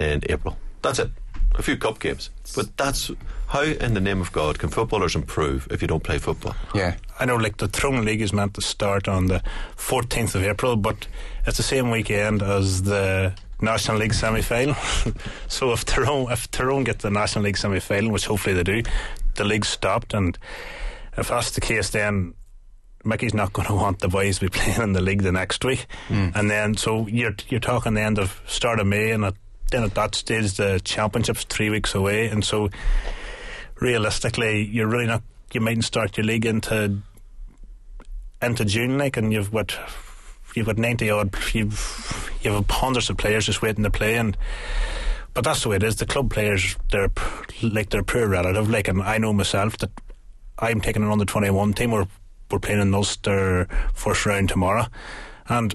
[0.00, 0.58] in April.
[0.82, 1.10] That's it.
[1.54, 3.10] A few cup games, but that's
[3.48, 6.54] how, in the name of God, can footballers improve if you don't play football?
[6.74, 6.96] Yeah.
[7.18, 9.42] I know, like the Tyrone League is meant to start on the
[9.76, 11.08] 14th of April, but
[11.46, 14.74] it's the same weekend as the National League semi final.
[15.48, 18.82] so if Tyrone, if Tyrone get the National League semi final, which hopefully they do,
[19.34, 20.14] the league's stopped.
[20.14, 20.38] And
[21.16, 22.34] if that's the case, then
[23.04, 25.64] Mickey's not going to want the boys to be playing in the league the next
[25.64, 25.86] week.
[26.08, 26.28] Hmm.
[26.34, 29.34] And then, so you're you're talking the end of start of May, and at,
[29.70, 32.28] then at that stage, the championship's three weeks away.
[32.28, 32.70] And so
[33.80, 35.22] realistically, you're really not.
[35.52, 36.98] You mightn't start your league into
[38.42, 39.78] into June, like, and you've got
[40.54, 44.36] you've got ninety odd, you've you have hundreds of players just waiting to play, and
[45.34, 45.96] but that's the way it is.
[45.96, 47.10] The club players, they're
[47.62, 49.90] like they're poor relative, like, and I know myself that
[50.58, 51.92] I'm taking an under twenty one team.
[51.92, 52.06] We're
[52.50, 54.86] we're playing in Ulster first round tomorrow,
[55.48, 55.74] and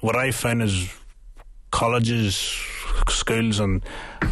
[0.00, 0.92] what I found is
[1.74, 2.36] colleges,
[3.08, 3.82] schools, and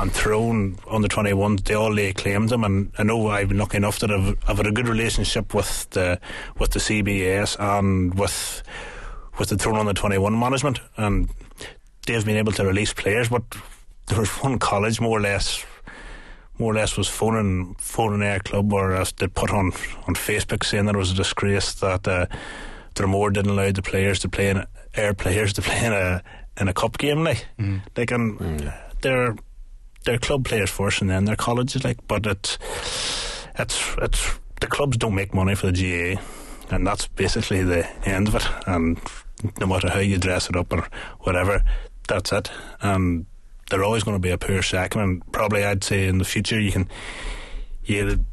[0.01, 2.62] and Tyrone under twenty ones, they all lay claim them.
[2.62, 5.90] And I know I've been lucky enough that I've, I've had a good relationship with
[5.90, 6.20] the
[6.59, 8.62] with the CBS and with
[9.38, 11.28] with the Tyrone under twenty one management, and
[12.07, 13.28] they've been able to release players.
[13.28, 13.43] But
[14.07, 15.66] there was one college, more or less.
[16.59, 19.72] More or less was phoning phoning our club or they put on
[20.07, 22.26] on Facebook saying that it was a disgrace that uh,
[22.95, 24.64] Dromore didn't allow the players to play in
[24.95, 26.22] air players to play in a
[26.61, 27.47] in a cup game like.
[27.59, 27.83] Mm.
[27.97, 28.75] Like and mm.
[29.01, 29.37] they're
[30.05, 32.59] they're club players first and then they're colleges like but it's
[33.59, 36.19] it's it's the clubs don't make money for the GA
[36.71, 38.47] and that's basically the end of it.
[38.67, 38.99] And
[39.61, 40.89] no matter how you dress it up or
[41.21, 41.63] whatever
[42.09, 42.51] that's it.
[42.81, 43.27] And
[43.71, 46.61] they're always going to be a poor second and probably I'd say in the future
[46.61, 46.89] you can
[47.85, 48.25] you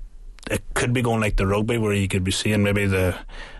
[0.49, 3.15] it could be going like the rugby where you could be seeing maybe the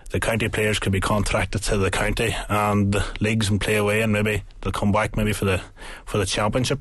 [0.10, 4.02] the county players could be contracted to the county and the leagues and play away
[4.02, 5.62] and maybe they'll come back maybe for the
[6.06, 6.80] for the championship.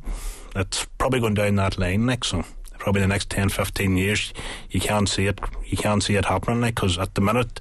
[0.57, 2.45] It's probably going down that line next so
[2.79, 4.33] probably the next 10 15 years
[4.71, 7.61] you can't see it you can't see it happening like because at the minute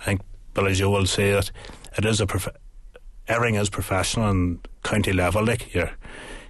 [0.00, 0.20] I think
[0.54, 1.50] Billy Joe will say that
[1.96, 2.48] it is a prof-
[3.26, 5.90] everything is professional and county level like your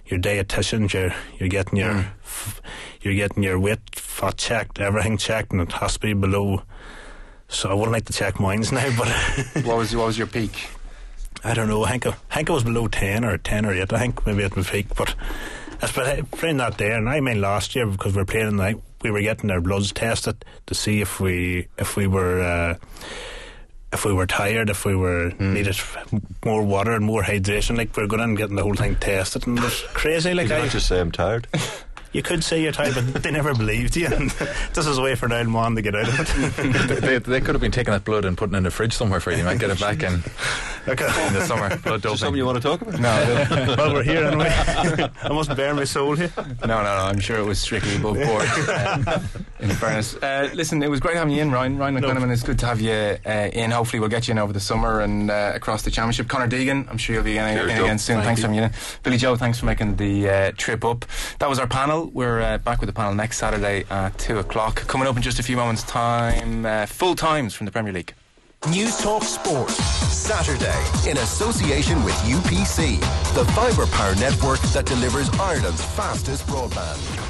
[0.05, 2.05] your dietitians you're you're getting your mm.
[2.23, 2.61] f-
[3.01, 6.61] you're getting your weight fat checked everything checked and it has to be below
[7.49, 9.09] so I wouldn't like to check mines now, but
[9.65, 10.69] what was what was your peak?
[11.43, 11.83] I don't know.
[11.83, 13.91] I think I think was below ten or ten or eight.
[13.91, 15.15] I think maybe at my peak, but
[15.81, 15.91] it's
[16.31, 16.97] playing that there.
[16.97, 19.91] And I mean last year because we were playing night, we were getting our bloods
[19.91, 22.41] tested to see if we if we were.
[22.41, 22.75] Uh,
[23.91, 25.75] if we were tired, if we were needed
[26.45, 28.95] more water and more hydration, like we we're going in and getting the whole thing
[28.97, 30.31] tested, and it was crazy.
[30.33, 31.47] Like I, just say I'm tired.
[32.11, 34.07] You could say you're tired, but they never believed you.
[34.07, 34.31] And
[34.73, 36.87] this is a way for Niall Mon to get out of it.
[36.87, 38.93] they, they, they could have been taking that blood and putting it in the fridge
[38.93, 39.37] somewhere for you.
[39.37, 40.23] You might get it back in,
[40.87, 41.27] okay.
[41.27, 41.69] in the summer.
[41.83, 42.17] Blood doping.
[42.17, 42.99] something you want to talk about?
[42.99, 43.75] No.
[43.77, 44.49] well, we're here anyway.
[44.51, 46.31] I must bare my soul here.
[46.37, 46.89] No, no, no.
[46.89, 48.47] I'm sure it was strictly above board.
[48.67, 49.19] uh,
[49.59, 51.77] in fairness, uh, listen, it was great having you in, Ryan.
[51.77, 53.71] Ryan McMenamin, it's good to have you uh, in.
[53.71, 56.27] Hopefully, we'll get you in over the summer and uh, across the championship.
[56.27, 58.15] Conor Deegan, I'm sure you'll be in, in again soon.
[58.17, 58.47] Thank thanks you.
[58.47, 58.71] for having you in.
[59.03, 61.05] Billy Joe, thanks for making the uh, trip up.
[61.39, 61.98] That was our panel.
[62.07, 64.75] We're uh, back with the panel next Saturday at two o'clock.
[64.87, 68.13] Coming up in just a few moments' time, uh, full times from the Premier League.
[68.61, 72.99] Newstalk Sport, Saturday, in association with UPC,
[73.33, 77.28] the fibre power network that delivers Ireland's fastest broadband.